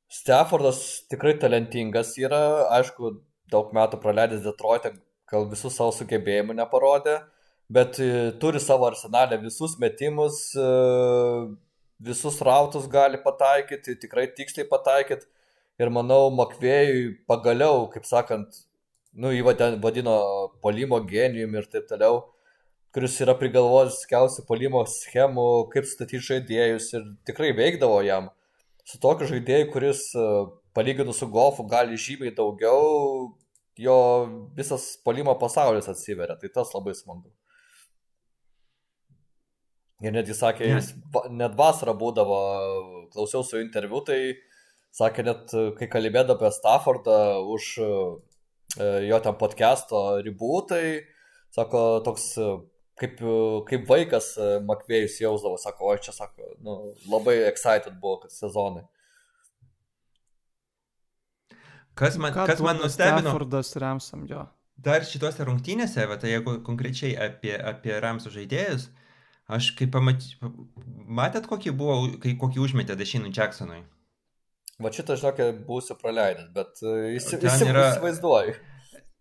[0.10, 3.12] Staffordas tikrai talentingas yra, aišku,
[3.54, 4.96] daug metų praleidęs Detroit'e,
[5.30, 7.20] gal visus savo sugebėjimų neparodė,
[7.70, 10.66] bet e, turi savo arsenalę visus metimus, e,
[12.02, 15.30] visus rautus gali pataikyti, tikrai tiksliai pataikyti.
[15.80, 18.64] Ir manau, Makvėjui pagaliau, kaip sakant,
[19.14, 19.46] nu, jį
[19.84, 20.18] vadino
[20.64, 22.24] polimo genijumi ir taip toliau,
[22.96, 28.32] kuris yra prigalvojęs skiausių polimo schemų, kaip statyti žaidėjus ir tikrai veikdavo jam.
[28.88, 30.24] Su tokiu žaidėju, kuris e,
[30.74, 33.36] palyginus su golfu gali žymiai daugiau,
[33.80, 33.98] jo
[34.58, 37.30] visas polimo pasaulis atsiveria, tai tas labai smagu.
[40.00, 40.94] Ir netgi sakė, jis
[41.36, 42.40] net vasarą būdavo,
[43.14, 44.20] klausiausi jo interviu, tai
[44.96, 47.20] sakė, net kai kalbėdavo apie Staffordą
[47.54, 47.94] už e,
[49.12, 50.84] jo ten podcast'o ribų, tai
[51.54, 52.32] sako, toks
[53.00, 53.20] kaip,
[53.70, 54.34] kaip vaikas
[54.68, 56.78] Makvėjus jausdavo, sako, o čia sako, nu,
[57.10, 58.86] labai excited buvo, kad sezonai.
[62.00, 63.28] Kas man, Ką kas man nustebino?
[63.28, 64.46] Staffordas Ramsam jo.
[64.80, 68.86] Dar šituose rungtynėse, va, tai jeigu konkrečiai apie, apie Ramsų žaidėjus,
[69.52, 70.54] aš kaip pamačiau,
[71.20, 73.82] matėt, kokį buvo, kai, kokį užmetė Dešinų Jacksonui?
[74.80, 78.56] Va šitą, žinokė, būsiu praleidęs, bet uh, įsivaizduoju.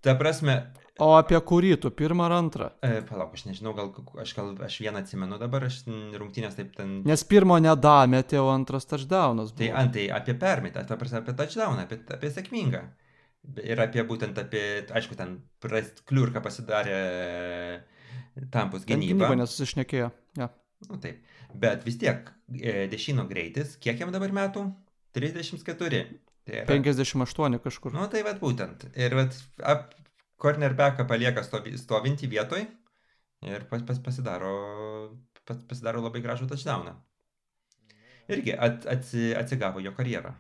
[0.07, 0.61] Ta prasme,
[0.99, 2.69] O apie kurį tu, pirmą ar antrą?
[2.83, 5.81] E, palauk, aš nežinau, gal aš, gal aš vieną atsimenu dabar, aš
[6.19, 6.97] rungtynės taip ten...
[7.07, 9.53] Nes pirmo nedametė, o antras touchdownas.
[9.53, 9.77] Tai buvo.
[9.77, 12.83] Tai antai apie permitą, ta prasme apie touchdowną, apie, apie sėkmingą.
[13.63, 14.65] Ir apie būtent apie,
[14.99, 15.39] aišku, ten
[16.11, 16.99] kliurką pasidarė
[18.51, 19.15] tampus gynybą.
[19.15, 20.51] Gynyba nesusišnekėjo, ja.
[20.89, 21.23] Nu taip,
[21.59, 24.67] bet vis tiek e, dešino greitis, kiek jam dabar metų?
[25.17, 26.03] 34.
[26.49, 26.67] Tai yra...
[26.69, 27.95] 58 kažkur.
[27.95, 28.87] Nu tai vad būtent.
[28.99, 29.95] Ir vat, ap,
[30.43, 32.65] cornerbacką palieka stovintį vietoj
[33.47, 34.53] ir pas, pas, pasidaro,
[35.47, 36.97] pas, pasidaro labai gražų touchdowną.
[38.29, 40.35] Irgi at, atsi, atsigavo jo karjerą.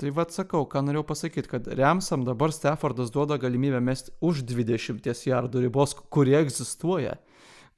[0.00, 5.26] Tai vad sakau, ką norėjau pasakyti, kad Remsam dabar Staffordas duoda galimybę mesti už 20
[5.28, 7.18] jardų ribos, kurie egzistuoja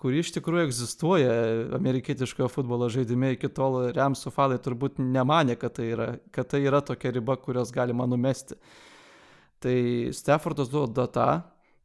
[0.03, 1.35] kuri iš tikrųjų egzistuoja
[1.79, 6.81] amerikietiškojo futbolo žaidime, iki tol Remsų fanai turbūt nemanė, kad tai, yra, kad tai yra
[6.83, 8.59] tokia riba, kurios galima numesti.
[9.63, 11.29] Tai Staffordas duoda tą,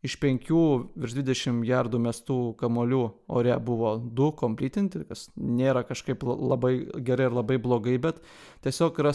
[0.05, 0.61] iš penkių
[0.97, 3.01] virš 20 jardų mestų kamolių
[3.37, 6.73] ore buvo du kompletinti, kas nėra kažkaip labai
[7.05, 8.21] gerai ir labai blogai, bet
[8.65, 9.13] tiesiog yra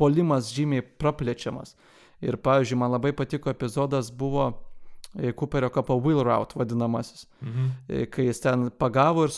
[0.00, 1.74] polimas žymiai praplečiamas.
[2.24, 4.52] Ir pavyzdžiui, man labai patiko epizodas buvo
[5.14, 7.66] Cooperio kapo Will Route vadinamasis, mhm.
[7.86, 9.34] E, kai jis ten pagavo ir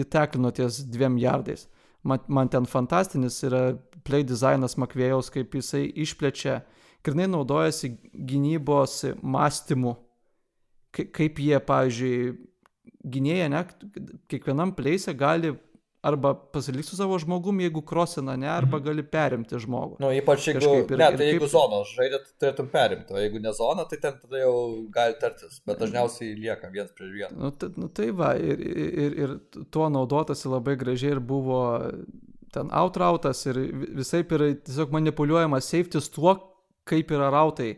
[0.00, 1.68] jį teklino ties dviem jardais.
[2.02, 9.00] Man, man ten fantastinis yra play dizainas Makvėjaus, kaip jisai išplečia uh, grinai naudojasi gynybos
[9.22, 9.96] mąstymu,
[10.94, 12.34] kaip jie, pavyzdžiui,
[13.04, 13.64] gynėja, ne,
[14.30, 15.52] kiekvienam pleise gali
[16.04, 19.96] arba pasilik su savo žmogum, jeigu krosina, ne, arba gali perimti žmogų.
[20.04, 23.14] Nu, ypač jeigu, Kažkaip ir- ne, ir tai jeigu kaip- zonos žaidė, tai turėtum perimti,
[23.16, 24.54] o jeigu ne zona, tai ten tada jau
[24.92, 27.36] gali tartis, bet dažniausiai lieka vienas prieš vieną.
[27.40, 29.36] Nu, tai, nu, tai va, ir, ir, ir
[29.72, 31.62] tuo naudotasi labai gražiai ir buvo
[32.52, 33.56] ten outrautas ir
[33.96, 36.36] visai yra tiesiog manipuliuojamas safetis tuo,
[36.88, 37.76] kaip yra rautai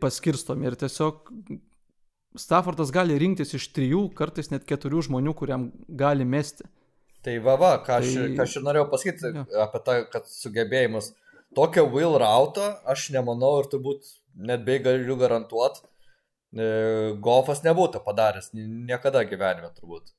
[0.00, 0.66] paskirstomi.
[0.66, 1.30] Ir tiesiog
[2.36, 6.66] Staffordas gali rinktis iš trijų, kartais net keturių žmonių, kuriam gali mesti.
[7.24, 9.44] Tai va, va, ką aš, Tai- ką aš ir norėjau pasakyti Jo.
[9.64, 11.14] apie tą, kad sugebėjimus.
[11.56, 14.04] Tokio will rauto aš nemanau ir turbūt
[14.36, 15.80] net bei galiu garantuoti,
[16.52, 20.12] e, Goffas nebūtų padaręs ni- niekada gyvenime turbūt.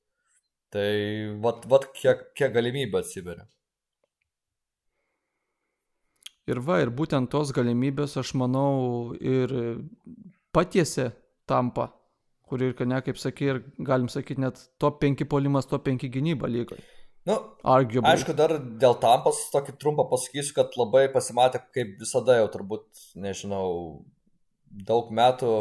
[0.73, 3.45] Tai vat, vat kiek, kiek galimybę atsiveria.
[6.47, 9.51] Ir va, ir būtent tos galimybės, aš manau, ir
[10.55, 11.09] patiesė
[11.49, 11.89] tampa,
[12.47, 16.47] kur ir, ne, kaip sakė, ir galim sakyti, net top 5 polimas, top 5 gynyba
[16.51, 16.85] lygoje.
[17.27, 17.35] Nu,
[17.67, 18.07] Arguably.
[18.07, 22.85] aišku, dar dėl tampas tokį trumpą pasakysiu, kad labai pasimatė, kaip visada jau turbūt,
[23.19, 23.67] nežinau,
[24.87, 25.57] daug metų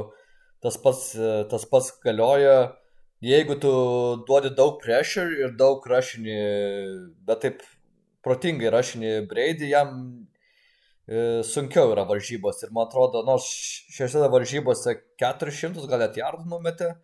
[0.62, 1.08] tas pats,
[1.50, 2.76] tas pats galioja.
[3.24, 3.72] Jeigu tu
[4.28, 6.38] duodi daug pressure ir daug rašinį,
[7.26, 7.66] bet taip
[8.22, 10.28] protingai rašinį Brady, jam
[11.06, 12.62] sunkiau yra varžybos.
[12.66, 13.46] Ir man atrodo, nors
[13.94, 16.94] šiose varžybose 400 gal net jardų numetė,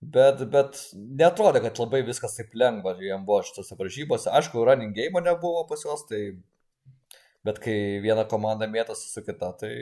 [0.00, 4.30] bet, bet netrodė, kad labai viskas taip lengva jam buvo šitose varžybose.
[4.32, 6.22] Aišku, running game nebuvo pas juos, tai
[7.44, 9.74] bet kai viena komanda mėtosi su kita, tai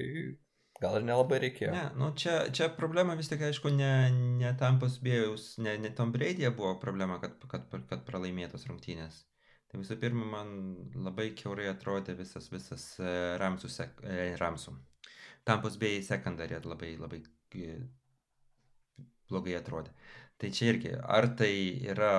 [0.82, 1.70] gal ir nelabai reikėjo.
[1.72, 4.11] Ne, nu čia, čia problema vis tik, aišku, ne,
[4.42, 9.22] ne Tampos bėjaus, ne, ne Tom Braidė buvo problema, kad, kad, kad pralaimėtos rungtynės.
[9.66, 10.50] Tai visų pirma, man
[10.94, 13.12] labai keurai atrodė visas, visas e,
[13.42, 14.76] Ramsų, sek, e, Ramsų.
[15.46, 17.22] Tampos bėjai sekundarė labai, labai
[17.58, 17.78] e,
[19.30, 19.94] blogai atrodė.
[20.38, 21.52] Tai čia irgi, ar tai
[21.88, 22.12] yra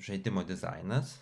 [0.00, 1.16] žaidimo dizainas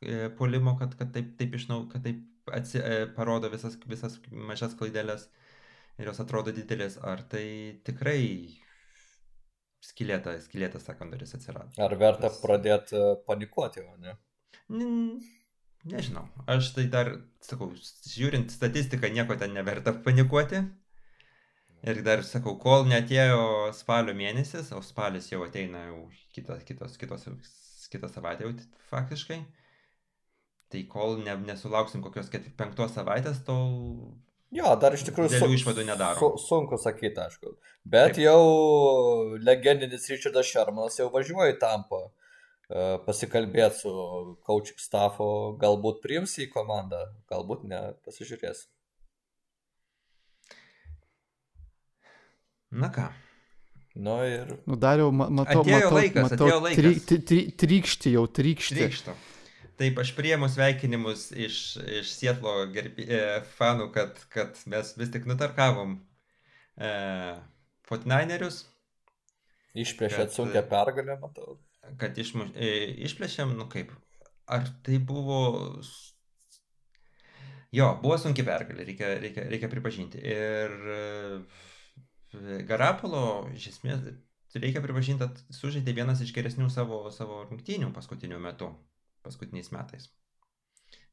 [0.00, 2.24] e, polimo, kad, kad taip, taip išnau, kad taip
[2.56, 5.28] atsi, e, parodo visas, visas mažas klaidelės
[6.00, 7.46] ir jos atrodo didelės, ar tai
[7.86, 8.20] tikrai
[9.84, 11.72] skilėta, skilėtas sekundaris atsirado.
[11.82, 14.16] Ar verta pradėti panikuoti, o ne?
[15.86, 17.12] Nežinau, aš tai dar,
[17.44, 17.68] sakau,
[18.10, 20.64] žiūrint statistiką, nieko ten neverta panikuoti.
[21.86, 26.00] Ir dar sakau, kol netėjo spalio mėnesis, o spalis jau ateina jau
[26.34, 27.28] kitos, kitos, kitos,
[27.92, 28.54] kitą savaitę jau
[28.90, 29.38] faktiškai.
[30.74, 34.16] Tai kol ne, nesulauksim kokios penktos savaitės, tol
[34.54, 36.18] Jo, dar iš tikrųjų Didelių išvadų nedaro.
[36.20, 37.56] Su, sunku sakyti, aišku.
[37.82, 38.22] Bet Taip.
[38.24, 42.06] jau legendinis Richardas Shermanas jau važiuoja į Tampą
[43.06, 43.90] pasikalbėti su
[44.46, 45.28] coaching staffo,
[45.60, 48.64] galbūt priims į komandą, galbūt ne, pasižiūrės.
[52.76, 53.06] Na ką,
[53.96, 56.76] Nu ir Nu, dar jau ma- matau, Atėjo matau, laikas, matau atėjo laikas.
[56.76, 58.76] Tri, tri, tri, trykšti jau, trykšti.
[58.76, 59.14] Trykšto.
[59.80, 61.56] Taip, aš priemu sveikinimus iš,
[62.00, 63.22] iš Sietlo gerbi, e,
[63.56, 65.94] fanų, kad, kad mes vis tik nutarkavom
[66.76, 66.90] e,
[67.88, 68.66] Fortninerius,
[69.76, 71.56] išplėšėt Kad- sunkę pergalę, matau.
[72.00, 72.72] Kad išmu, e,
[73.08, 73.92] išplėšėm, nu kaip,
[74.46, 75.40] ar tai buvo...
[77.74, 80.20] Jo, buvo sunki pergalė, reikia, reikia, reikia pripažinti.
[80.22, 81.00] Ir e,
[82.68, 83.24] Garapolo,
[83.56, 84.04] iš esmės,
[84.56, 88.70] reikia pripažinti, kad sužaidė vienas iš geresnių savo, savo rungtynių paskutiniu metu,
[89.26, 90.08] paskutiniais metais.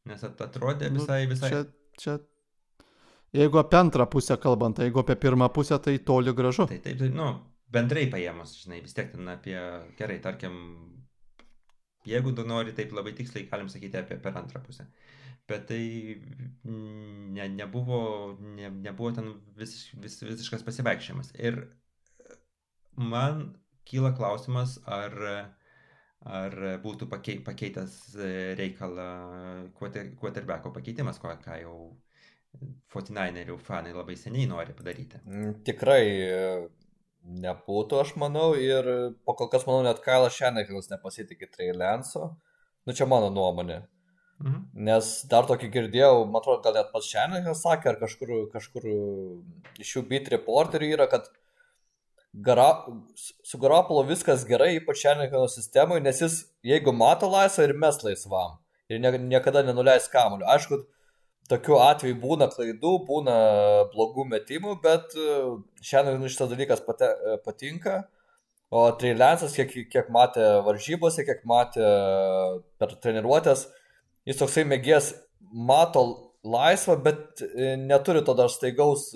[0.08, 1.50] Nes at- atrodė Nu, visai, visai...
[1.50, 1.64] Čia,
[2.00, 2.18] čia,
[3.36, 6.68] jeigu apie antrą pusę kalbant, tai jeigu apie pirmą pusę, tai toli gražu.
[6.70, 7.30] Tai taip, tai, nu,
[7.74, 9.58] bendrai paėmus, žinai, vis tiek ten apie,
[10.00, 10.58] gerai, tarkim,
[12.08, 14.88] jeigu tu nori taip labai tiksliai, galim sakyti apie per antrą pusę.
[15.50, 15.82] Bet tai
[16.64, 18.04] mm, ne, nebuvo,
[18.56, 21.34] ne, nebuvo ten vis, vis, visiškas pasivaikščiojimas.
[21.36, 21.60] Ir
[22.96, 23.50] man
[23.90, 25.18] kyla klausimas, ar,
[26.24, 26.56] ar
[26.86, 27.98] būtų pakei, pakeitęs
[28.60, 29.10] reikalą
[29.76, 31.76] quarterbacko pakeitimas, ką, ką jau
[32.94, 35.20] 49erių fanai labai seniai nori padaryti.
[35.26, 36.06] Mm, Tikrai
[37.24, 38.88] nebūtų, aš manau, ir
[39.26, 42.34] po kol kas, manau, net Kailas Šenekilas nepasitikė Trey Lenso.
[42.84, 43.84] Nu, čia mano nuomonė.
[44.44, 44.64] Mhm.
[44.90, 48.90] Nes dar tokį girdėjau, man atrodo, gal net pats Šenekas sakė, ar kažkur, kažkur
[49.80, 51.30] iš jų beat reporterių yra, kad
[52.34, 52.86] gara,
[53.46, 58.58] su Garapolo viskas gerai, ypač Šenekano sistemai, nes jis, jeigu mato laisvą ir mes laisvam,
[58.90, 60.50] ir nie, niekada nenuleis kamuolio.
[60.52, 60.82] Aišku,
[61.54, 63.38] tokiu atveju būna klaidų, būna
[63.94, 65.16] blogų metimų, bet
[65.86, 67.10] šiandien šitas dalykas pate,
[67.46, 68.02] patinka.
[68.74, 71.86] O Treilensas, kiek, kiek matė varžybose, kiek matė
[72.82, 73.68] per treniruotės,
[74.26, 75.12] jis toksai mėgės
[75.54, 76.02] mato
[76.44, 79.12] laisvą, bet e, neturi to dar staigaus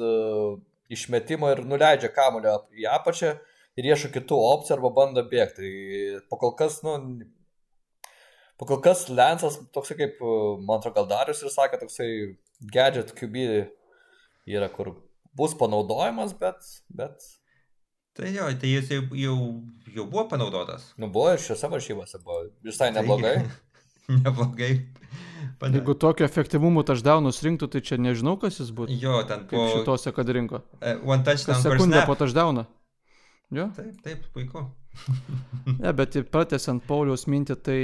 [0.94, 3.34] išmetimo ir nuleidžia kamulio į apačią
[3.78, 5.66] ir ieško kitų opcijų arba bando bėgti.
[5.66, 6.96] Tai po kol kas, nu,
[8.58, 10.22] Pakol kas Lensas toksai kaip,
[10.66, 12.10] man atrodo, gal Darius ir sakė, toksai
[12.74, 13.44] gadget QB
[14.50, 14.96] yra, kur
[15.38, 17.22] bus panaudojamas, bet, bet
[18.18, 19.36] Tai jo, tai jis jau, jau,
[19.94, 20.88] jau buvo panaudotas.
[20.98, 23.36] Nu, buvo ir šiuose varžybose, buvo visai neblogai.
[23.44, 24.70] Tai, neblogai.
[25.62, 25.78] Pana...
[25.78, 28.98] Jeigu tokio efektyvumo touchdownus rinktų, tai čia nežinau, kas jis būtų.
[29.04, 29.68] Jo, ten po...
[29.70, 30.64] Šitose, kad rinko.
[30.80, 31.62] Uh, one touchdown.
[31.62, 32.66] Sekundę po touchdowną.
[33.54, 33.70] Jo?
[33.78, 34.66] Taip, taip, puiku.
[35.84, 37.80] ne, bet pratęsiant Pauliaus mintį, tai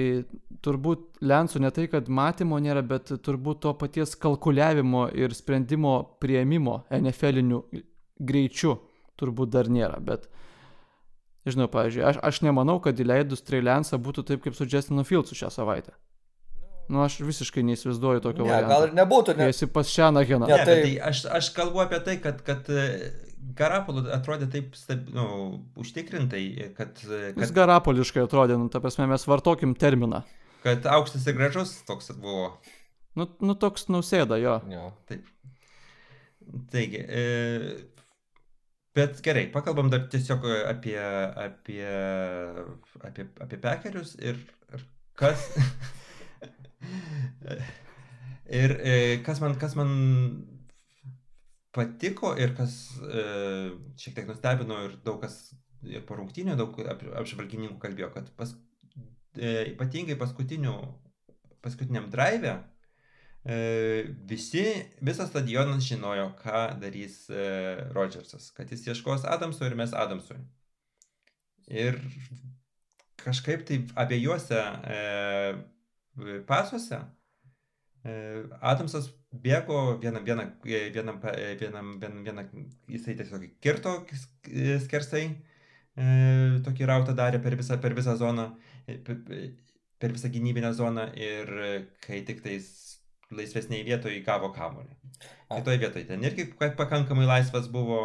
[0.64, 6.84] turbūt Lensų ne tai, kad matymo nėra, bet turbūt to paties kalkuliavimo ir sprendimo prieimimo
[6.94, 7.64] NFL-inių
[8.24, 8.78] greičių
[9.20, 10.30] turbūt dar nėra, bet
[11.44, 15.50] Žinau, pavyzdžiui, aš, aš nemanau, kad įleidus Treilensą būtų taip kaip su Justinu Fieldsu šią
[15.52, 15.92] savaitę.
[16.92, 18.72] Nu, aš visiškai neįsivaizduoju tokio ne, varianto.
[18.72, 19.52] Gal ir nebūtų, nes...
[19.56, 20.48] Esi pas Šenageną.
[20.48, 20.78] Ne, tai...
[20.86, 22.68] tai aš, aš kalbu apie tai, kad, kad
[23.58, 25.26] Garapolo atrodė taip stab, nu,
[25.80, 26.44] užtikrintai,
[26.78, 26.96] kad...
[27.04, 27.42] kad...
[27.44, 30.24] Jis garapoliškai atrodė, nu, ta prasme, mes vartokim terminą.
[30.64, 32.54] Kad aukštas ir gražus toks buvo.
[33.20, 34.58] Nu, nu toks nausėda, jo.
[34.72, 34.88] jo.
[35.10, 35.28] Taip.
[36.72, 37.24] Taigi, e,
[38.94, 41.00] Bet gerai, pakalbam dar tiesiog apie,
[41.42, 41.86] apie,
[43.08, 44.38] apie, apie pekerius ir,
[44.70, 44.84] ir
[45.18, 45.48] kas.
[48.62, 48.94] ir e,
[49.26, 49.96] kas man, kas man
[51.74, 53.24] patiko ir kas e,
[54.00, 55.54] šiek tiek nustebino ir daug kas
[55.84, 58.54] ir po rungtynio, daug ap, apžvalgininkų kalbėjo, kad pas,
[59.36, 60.78] e, ypatingai paskutiniu,
[61.66, 62.56] paskutiniam drive
[63.46, 64.64] E, visi,
[65.04, 67.48] visas stadionas žinojo, ką darys e,
[67.92, 70.38] Rodžersas, kad jis ieškos Adamsui ir mes Adamsui.
[71.68, 72.00] Ir
[73.20, 74.62] kažkaip tai abiejuose
[74.96, 75.02] e,
[76.48, 77.02] pasuose
[78.08, 78.16] e,
[78.62, 81.20] Adamsas bėgo vienam, vienam, vienam,
[81.60, 83.96] vienam, vienam, vienam, jisai tiesiog kirto
[84.86, 85.24] skersai,
[85.98, 86.08] e,
[86.66, 88.52] tokį rautą darė per visą, per visą zoną,
[88.86, 91.54] per, visą gynybinę zoną ir
[92.06, 92.70] kai tik tais
[93.34, 94.94] laisvesnėje vietoje įgavo kamuolį.
[95.54, 98.00] Kitoje vietoje ten irgi pakankamai laisvas buvo.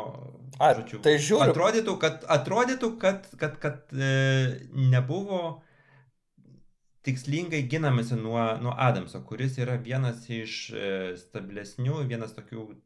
[0.60, 1.52] Ar, žodžiu, tai žiūriu.
[1.52, 4.12] Atrodytų, kad, atrodytų, kad, kad, kad e,
[4.72, 5.58] nebuvo
[7.08, 12.78] tikslingai ginamasi nuo, nuo Adamso, kuris yra vienas iš e, stabilesnių, vienas tokių e,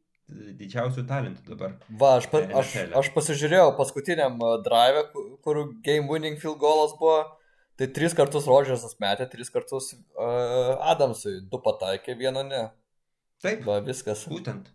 [0.62, 1.76] didžiausių talentų dabar.
[1.90, 5.06] Va, aš, pa, aš, aš pasižiūrėjau paskutiniam e, drive,
[5.44, 7.20] kur game winning field goalas buvo
[7.82, 12.62] Tai tris kartus Rodžersas metė, tris kartus uh, Adamsui, du pataikė, vieną ne.
[13.42, 13.64] Taip.
[13.66, 14.26] Va, viskas.
[14.30, 14.68] Būtent.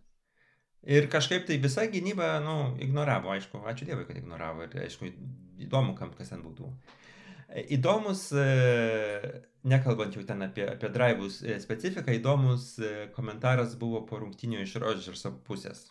[0.88, 5.08] Ir kažkaip tai visa gynyba, nu, ignoravo, aišku, ačiū Dievui, kad ignoravo ir, aišku,
[5.64, 6.68] įdomu, kam kas ten būtų.
[7.48, 12.74] Įdomus, e, nekalbant jau ten apie, apie drivus e, specifiką, įdomus
[13.14, 15.86] komentaras buvo po rungtinių iš Rodžerso pusės.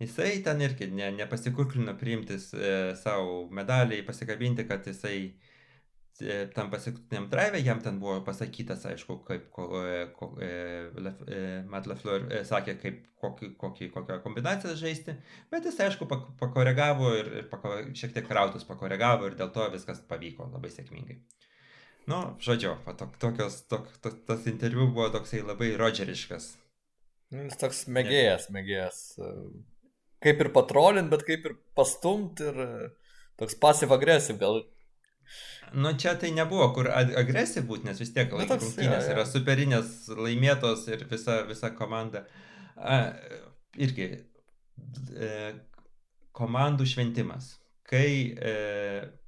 [0.00, 5.47] Jisai ten irgi ne, nepasikurklino priimtis e, savo medaliai, pasikabinti, kad jisai e, E,
[6.54, 10.50] tam paskutiniam drive jam ten buvo pasakytas, aišku, kaip ko, e, ko, e,
[11.30, 11.40] e,
[11.70, 15.14] Matt LaFleur e, sakė, kaip kokį, kokį, kokią kombinaciją žaisti,
[15.52, 16.08] bet jis, aišku,
[16.40, 21.20] pakoregavo ir, ir pako, šiek tiek rautus pakoregavo ir dėl to viskas pavyko labai sėkmingai.
[22.08, 26.48] Nu, žodžiu, tok, tokios, tok, to, tas interviu buvo toksai labai rodžeriškas.
[27.34, 29.02] Nu, jis toks mėgėjas, mėgėjas.
[30.24, 32.58] Kaip ir patrolint, bet kaip ir pastumt ir
[33.38, 34.62] toks passive agresyv gal
[35.72, 39.14] Nu čia tai nebuvo kur agresija būti, nes vis tiek laikų rungtynės ja, ja.
[39.16, 42.24] yra superinės, laimėtos ir visa, visa komanda.
[42.78, 42.98] A,
[43.76, 45.30] irgi e,
[46.38, 47.56] komandų šventimas,
[47.88, 48.54] kai e,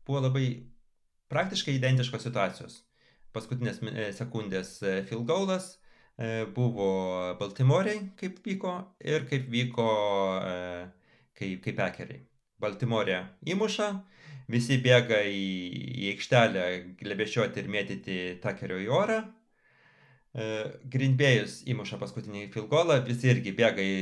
[0.07, 0.46] buvo labai
[1.30, 2.80] praktiškai identiškos situacijos.
[3.34, 5.74] Paskutinės e, sekundės e, field goalas
[6.16, 6.88] e, buvo
[7.40, 8.74] Baltimorei, kaip vyko,
[9.05, 9.90] ir kaip vyko
[10.40, 10.57] e,
[11.36, 12.24] kai, kaip pekeriai.
[12.61, 13.86] Baltimorė įmuša,
[14.51, 15.44] visi bėga į,
[16.03, 16.64] į aikštelę
[17.01, 19.20] glebešiuoti ir mėtyti takerio į orą.
[20.30, 20.46] E,
[20.92, 23.98] Grindbėjus įmuša paskutinį filgolą, visi irgi bėga į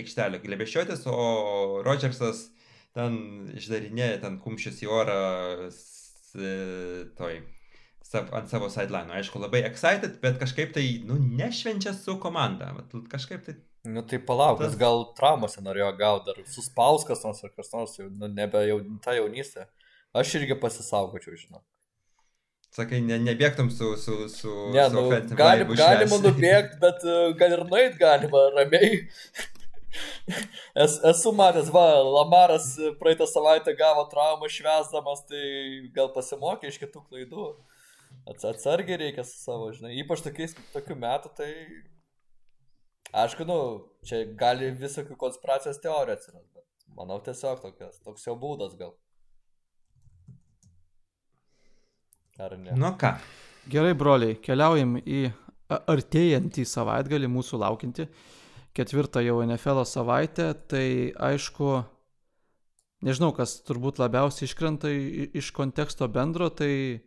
[0.00, 2.48] aikštelę glebešiuotis, o Rodžersas
[2.94, 3.18] ten
[3.58, 5.20] išdarinėja ten kumščius į orą
[7.18, 7.38] toj,
[8.02, 9.12] sav, ant savo sideline.
[9.14, 12.72] Aišku, labai excited, bet kažkaip tai, nu, nešvenčia su komanda.
[13.10, 14.76] Kažkaip tai Nu tai palauk, tas...
[14.80, 19.66] gal traumose norėjo gauti, dar suspauskas nors ar kas nors, nu, nebe jau ta jaunystė.
[20.16, 21.60] Aš irgi pasisaugočiau, žinau.
[22.74, 23.92] Sakai, ne, nebėgtum su...
[24.00, 29.04] su, su ne, su nu, galim, galima nubėgti, bet uh, gal ir nueit galima ramiai.
[30.74, 35.44] Es, esu matęs, va, Lamaras praeitą savaitę gavo traumą švesdamas, tai
[35.94, 37.50] gal pasimokė iš kitų klaidų.
[38.32, 41.50] Atsargiai reikia su savo, žinai, ypač tokiais, tokių metų, tai
[43.14, 43.58] Aišku, nu,
[44.06, 48.96] čia gali visokių konspiracijos teorijų atsirasti, bet manau tiesiog tokias, toks jo būdas gal.
[52.42, 52.74] Ar ne?
[52.74, 53.12] Nu ką,
[53.70, 55.22] Gerai, broliai, keliaujam į
[55.72, 58.04] artėjantį savaitgalį, mūsų laukinti,
[58.76, 61.70] ketvirtą jau NFL savaitę, tai aišku,
[63.08, 64.90] nežinau, kas turbūt labiausiai iškrenta
[65.40, 67.00] iš konteksto bendro, tai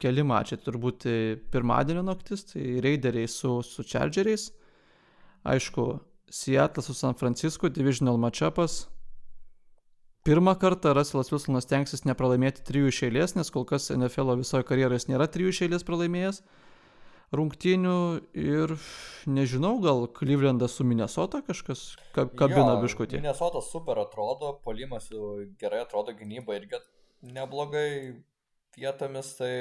[0.00, 1.04] keli mačiai, turbūt
[1.52, 4.48] pirmadienio naktis, tai Raideriai su, su Chargeriais,
[5.44, 8.86] aišku, Seattle su San Francisco, divisional matchupas.
[10.24, 15.08] Pirmą kartą Russellas Wilsonas tenksis nepralaimėti trijų iš eilės, nes kol kas NFL visoje karjeroje
[15.08, 16.42] nėra trijų iš eilės pralaimėjęs
[17.34, 17.96] rungtynių
[18.34, 18.74] ir
[19.30, 23.20] nežinau, gal Clevelandas su Minnesota kažkas kabina biškutį.
[23.20, 25.08] Minnesota super atrodo, polimas
[25.60, 26.80] gerai atrodo, gynyba irgi
[27.36, 27.90] neblogai
[28.78, 29.52] vietomis, tai,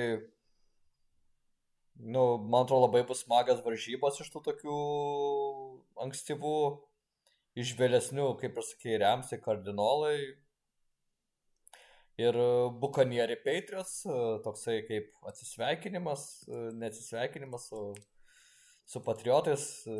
[2.00, 4.76] nu, man atrodo, labai bus smagas varžybos iš tų tokių
[6.06, 6.60] ankstyvų,
[7.60, 10.20] iš vėlesnių, kaip ir sakė, Remsai, kardinolai,
[12.20, 12.36] Ir
[12.82, 17.84] Bukanieri Patriots, e, toksai kaip atsisveikinimas, e, neatsisveikinimas su,
[18.91, 19.64] su patriotais.
[19.88, 20.00] E,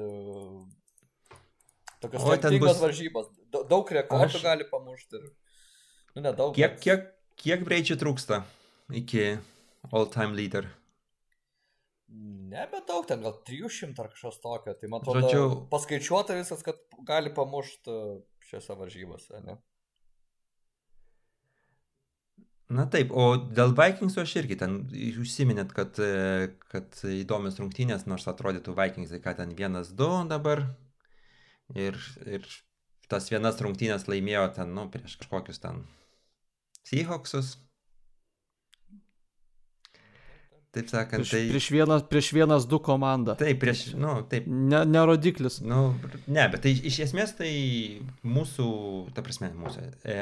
[2.04, 2.82] tokios lemtingos bus...
[2.84, 3.30] varžybos.
[3.72, 4.44] Daug rekordų Aš...
[4.44, 5.22] gali pamušti.
[5.22, 5.30] Ir,
[6.18, 6.52] nu, nedaug.
[6.58, 6.84] Kiek, bet...
[6.84, 7.08] kiek,
[7.40, 8.42] kiek greičių trūksta
[9.00, 9.30] iki
[9.94, 10.68] all-time leader?
[12.10, 14.74] Nebedaug, ten gal 300 ar kažkas tokio.
[14.74, 15.50] Tai man atrodo, Žodžiu...
[15.70, 17.98] paskaičiuota visas, kad gali pamušti
[18.50, 19.60] šiose varžybose, ne?
[22.70, 24.74] Na taip, o dėl Vikingsų aš irgi ten
[25.22, 25.98] užsiminėt, kad,
[26.70, 30.68] kad įdomios rungtynės, nors atrodytų Vikingsai, kad ten vienas du dabar.
[31.78, 32.46] Ir, ir
[33.10, 35.82] tas vienas rungtynės laimėjo ten, nu, prieš kažkokius ten
[36.90, 37.56] Seahawksus.
[40.70, 41.40] Taip sakant, prieš, tai...
[41.50, 43.34] Prieš vienas, prieš vienas du komandą.
[43.40, 44.46] Taip, prieš, nu, taip.
[44.46, 45.58] Ne, ne rodiklis.
[45.66, 45.96] Nu,
[46.30, 47.50] ne, bet tai iš esmės tai
[48.22, 48.68] mūsų,
[49.18, 50.20] ta prasme, mūsų e,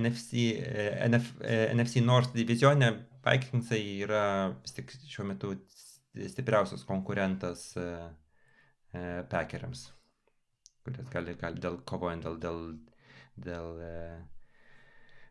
[0.00, 2.90] NFC, e, NF, e, NFC North divizionė
[3.24, 4.24] Vikingsai yra
[4.64, 5.54] vis tik šiuo metu
[6.14, 7.70] stipriausias konkurentas
[9.30, 9.86] Packeriams,
[10.84, 12.60] kuris gali, gali dėl kovojant dėl, dėl,
[13.46, 14.33] dėl, dėl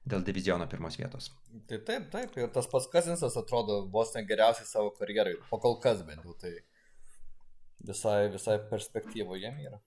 [0.06, 1.32] diviziono pirmos vietos.
[1.68, 2.38] Taip, taip, taip.
[2.38, 5.38] Ir tas pats Kazinsas atrodo vos ne geriausiai savo karjerai.
[5.50, 6.54] Po kol kas bent jau tai
[7.88, 9.80] visai, visai perspektyvo jiem yra.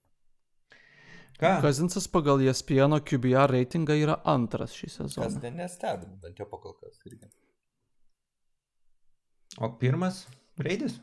[1.37, 1.59] Ką?
[1.61, 5.27] Kazinsas pagal ESPN QBR reitingą yra antras šį sezoną.
[5.27, 7.29] Kas ne, nestebina, bent jau po kol kas irgi.
[9.61, 10.25] O pirmas
[10.57, 10.97] Raidis?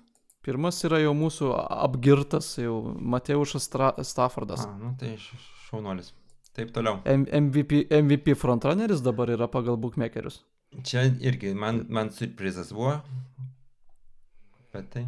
[0.44, 2.74] Pirmas yra jau mūsų apgirtas, jau
[3.14, 3.70] Mateušas
[4.04, 4.66] Staffordas.
[4.66, 6.10] A, nu tai šaunuolis.
[6.54, 7.00] Taip toliau.
[7.04, 10.38] M MVP, MVP frontrunneris dabar yra pagal bookmakerius.
[10.86, 12.94] Čia irgi man, man surprizas buvo.
[14.74, 15.04] Bet tai.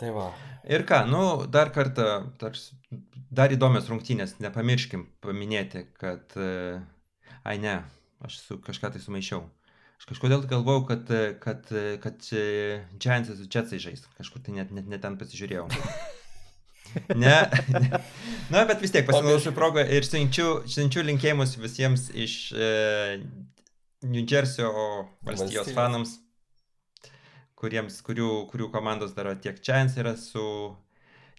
[0.00, 0.28] Tai va.
[0.68, 2.06] Ir ką, nu, dar kartą,
[2.40, 2.56] dar,
[3.30, 6.36] dar įdomios rungtynės, nepamirškim paminėti, kad,
[7.46, 7.76] ai ne,
[8.26, 9.44] aš su, kažką tai sumaišiau.
[10.00, 11.12] Aš kažkodėl galvojau, kad,
[11.44, 11.68] kad,
[12.02, 12.26] kad
[12.98, 14.02] Giantsai su Jetsai žais.
[14.18, 15.68] Kažkur tai net, net, net ten pasižiūrėjau.
[17.14, 17.36] Ne,
[17.78, 18.00] ne.
[18.52, 22.68] Na, bet vis tiek pasinaudosiu progą ir siunčiu, siunčiu linkėjimus visiems iš e,
[24.04, 25.76] New Jersey valstijos Valstybė.
[25.76, 26.16] fanams,
[27.58, 30.44] kuriems, kurių, kurių komandos daro tiek Giants yra su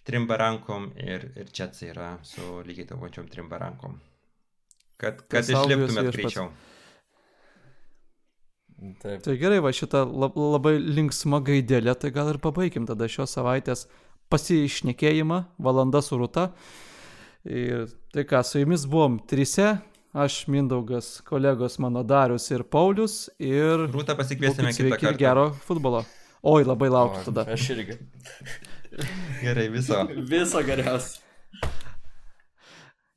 [0.04, 3.98] trim barankom ir, ir Jets yra su lygiai to pačiom trim barankom.
[5.00, 6.48] Kad, kad išliptumėt greičiau.
[9.00, 9.22] Taip.
[9.24, 13.86] Tai gerai, va šitą labai linksmą gaidelę, tai gal ir pabaikim tada šios savaitės
[14.32, 16.48] pasišnekėjimą, valanda su Rūta.
[17.44, 19.74] Ir tai ką, su jumis buvom trise,
[20.16, 23.26] aš Mindaugas, kolegos mano Darius ir Paulius.
[23.42, 25.12] Ir Rūta pasikviesime kitą kartą.
[25.12, 26.04] Ir gero futbolo.
[26.44, 27.46] Oi, labai laukiu o, tada.
[27.52, 27.98] Aš irgi.
[29.42, 30.04] Gerai, viso.
[30.30, 31.20] viso geriausio.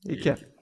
[0.08, 0.32] Iki.
[0.32, 0.57] Iki.